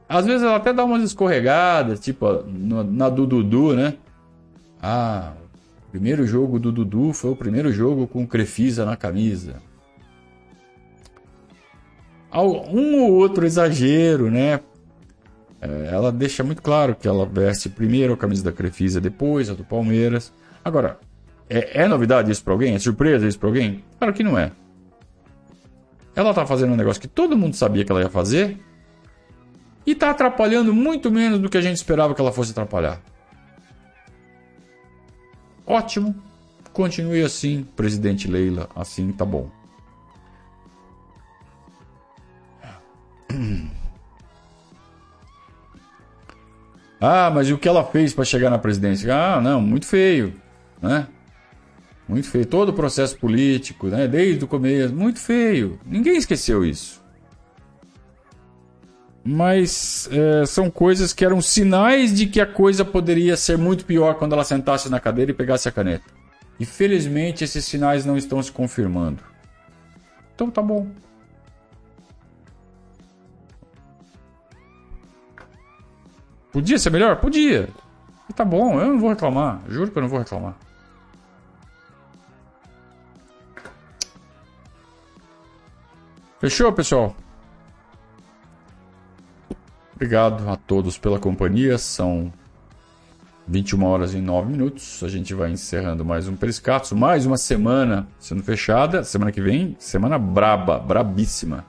[0.08, 3.92] Às vezes ela até dá umas escorregadas, tipo na do Dudu, né?
[4.80, 5.34] Ah,
[5.88, 9.67] o primeiro jogo do Dudu foi o primeiro jogo com Crefisa na camisa
[12.32, 14.60] um ou outro exagero, né?
[15.60, 19.54] É, ela deixa muito claro que ela veste primeiro a camisa da Crefisa, depois a
[19.54, 20.32] do Palmeiras.
[20.64, 20.98] Agora,
[21.48, 22.74] é, é novidade isso para alguém?
[22.74, 23.82] É surpresa isso para alguém?
[23.98, 24.52] Claro que não é.
[26.14, 28.58] Ela tá fazendo um negócio que todo mundo sabia que ela ia fazer
[29.86, 33.00] e tá atrapalhando muito menos do que a gente esperava que ela fosse atrapalhar.
[35.66, 36.14] Ótimo.
[36.72, 38.68] Continue assim, presidente Leila.
[38.74, 39.50] Assim tá bom.
[47.00, 49.14] Ah, mas o que ela fez para chegar na presidência?
[49.14, 50.34] Ah, não, muito feio,
[50.82, 51.06] né?
[52.08, 52.46] Muito feio.
[52.46, 54.08] Todo o processo político, né?
[54.08, 55.78] Desde o começo, muito feio.
[55.86, 57.02] Ninguém esqueceu isso.
[59.22, 64.14] Mas é, são coisas que eram sinais de que a coisa poderia ser muito pior
[64.14, 66.04] quando ela sentasse na cadeira e pegasse a caneta.
[66.58, 69.22] E felizmente esses sinais não estão se confirmando.
[70.34, 70.88] Então tá bom.
[76.52, 77.16] Podia ser melhor?
[77.16, 77.68] Podia.
[78.28, 79.60] E tá bom, eu não vou reclamar.
[79.68, 80.54] Juro que eu não vou reclamar.
[86.40, 87.16] Fechou, pessoal?
[89.94, 91.76] Obrigado a todos pela companhia.
[91.76, 92.32] São
[93.48, 95.02] 21 horas e 9 minutos.
[95.02, 96.92] A gente vai encerrando mais um Periscatos.
[96.92, 99.02] Mais uma semana sendo fechada.
[99.02, 101.64] Semana que vem, semana braba, brabíssima.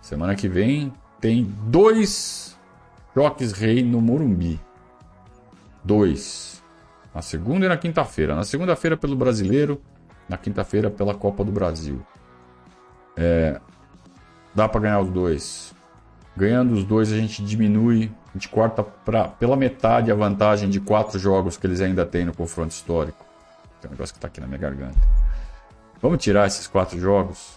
[0.00, 2.45] Semana que vem tem dois
[3.16, 4.60] Choques Rei no Morumbi.
[5.82, 6.62] 2.
[7.14, 8.34] Na segunda e na quinta-feira.
[8.34, 9.80] Na segunda-feira pelo Brasileiro,
[10.28, 12.04] na quinta-feira pela Copa do Brasil.
[13.16, 13.58] É,
[14.54, 15.74] dá para ganhar os dois.
[16.36, 20.78] Ganhando os dois, a gente diminui, a gente corta pra, pela metade a vantagem de
[20.78, 23.24] quatro jogos que eles ainda têm no confronto histórico.
[23.80, 25.00] Tem um negócio que está aqui na minha garganta.
[26.02, 27.55] Vamos tirar esses quatro jogos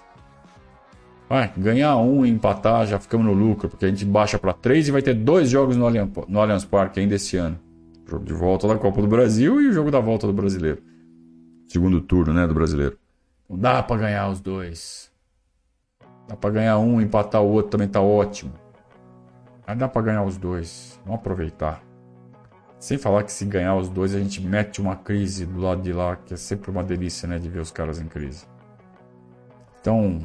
[1.30, 4.88] Vai, ganhar um e empatar, já ficamos no lucro, porque a gente baixa para três
[4.88, 7.60] e vai ter dois jogos no Allianz, no Allianz Parque ainda esse ano.
[8.08, 10.82] O jogo de volta da Copa do Brasil e o jogo da volta do Brasileiro.
[11.68, 12.98] Segundo turno, né, do Brasileiro.
[13.48, 15.12] Não dá para ganhar os dois.
[16.28, 18.52] Dá para ganhar um, empatar o outro também tá ótimo.
[19.68, 21.00] Mas dá para ganhar os dois.
[21.06, 21.84] Vamos aproveitar.
[22.80, 25.94] Sem falar que se ganhar os dois, a gente mete uma crise do lado de
[25.94, 28.48] lá, que é sempre uma delícia, né, de ver os caras em crise.
[29.80, 30.22] Então,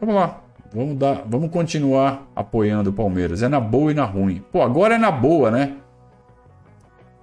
[0.00, 0.42] Vamos lá.
[0.72, 3.42] Vamos, dar, vamos continuar apoiando o Palmeiras.
[3.42, 4.42] É na boa e na ruim.
[4.52, 5.76] Pô, agora é na boa, né?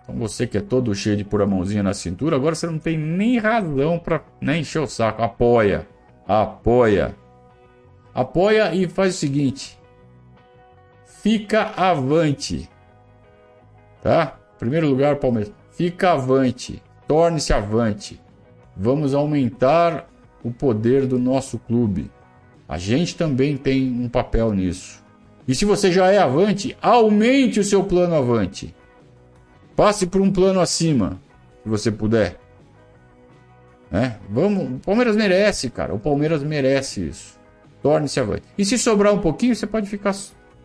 [0.03, 2.97] Então você que é todo cheio de pura mãozinha na cintura, agora você não tem
[2.97, 5.23] nem razão para nem encher o saco.
[5.23, 5.87] Apoia.
[6.27, 7.15] Apoia.
[8.13, 9.79] Apoia e faz o seguinte.
[11.05, 12.69] Fica avante.
[14.01, 14.37] Tá?
[14.59, 15.53] Primeiro lugar, Palmeiras.
[15.71, 16.81] Fica avante.
[17.07, 18.21] Torne-se avante.
[18.75, 20.09] Vamos aumentar
[20.43, 22.11] o poder do nosso clube.
[22.67, 25.03] A gente também tem um papel nisso.
[25.47, 28.75] E se você já é avante, aumente o seu plano avante.
[29.75, 31.19] Passe por um plano acima,
[31.63, 32.37] se você puder.
[33.89, 34.19] Né?
[34.29, 35.93] Vamos, o Palmeiras merece, cara.
[35.93, 37.39] O Palmeiras merece isso.
[37.81, 38.43] Torne-se avante.
[38.57, 40.13] E se sobrar um pouquinho, você pode ficar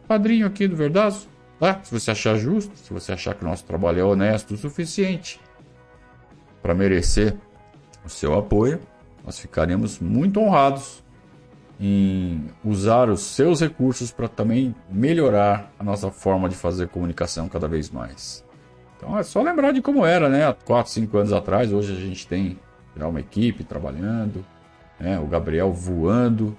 [0.09, 1.29] padrinho aqui do Verdazo.
[1.61, 1.81] Tá?
[1.85, 5.41] Se você achar justo, se você achar que o nosso trabalho é honesto o suficiente
[6.61, 7.37] para merecer
[8.05, 8.81] o seu apoio,
[9.25, 11.05] nós ficaremos muito honrados
[11.85, 17.67] em usar os seus recursos para também melhorar a nossa forma de fazer comunicação cada
[17.67, 18.45] vez mais.
[18.97, 20.47] Então é só lembrar de como era, né?
[20.47, 22.57] Há 4, 5 anos atrás, hoje a gente tem
[22.97, 24.47] já uma equipe trabalhando,
[25.01, 25.19] né?
[25.19, 26.57] o Gabriel voando,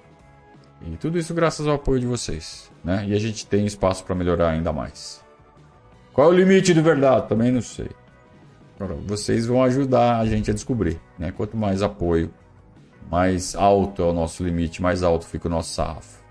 [0.86, 2.70] e tudo isso graças ao apoio de vocês.
[2.84, 3.06] Né?
[3.08, 5.24] E a gente tem espaço para melhorar ainda mais.
[6.12, 7.28] Qual é o limite do verdade?
[7.28, 7.88] Também não sei.
[8.78, 11.00] Agora, vocês vão ajudar a gente a descobrir.
[11.18, 11.32] Né?
[11.32, 12.30] Quanto mais apoio,
[13.10, 16.22] mais alto é o nosso limite, mais alto fica o nosso sarrafo.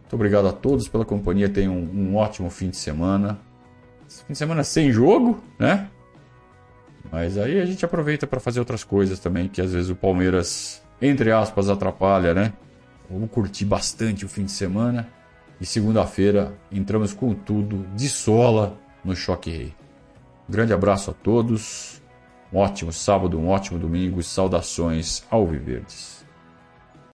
[0.00, 1.48] Muito obrigado a todos pela companhia.
[1.48, 3.38] Tenham um, um ótimo fim de semana.
[4.08, 5.88] Fim de semana sem jogo, né?
[7.12, 10.82] Mas aí a gente aproveita para fazer outras coisas também, que às vezes o Palmeiras,
[11.00, 12.52] entre aspas, atrapalha, né?
[13.10, 15.08] Vamos curtir bastante o fim de semana.
[15.60, 19.74] E segunda-feira entramos com tudo de sola no Choque Rei.
[20.48, 21.97] grande abraço a todos.
[22.52, 24.22] Um ótimo sábado, um ótimo domingo.
[24.22, 26.17] Saudações ao Viverdes.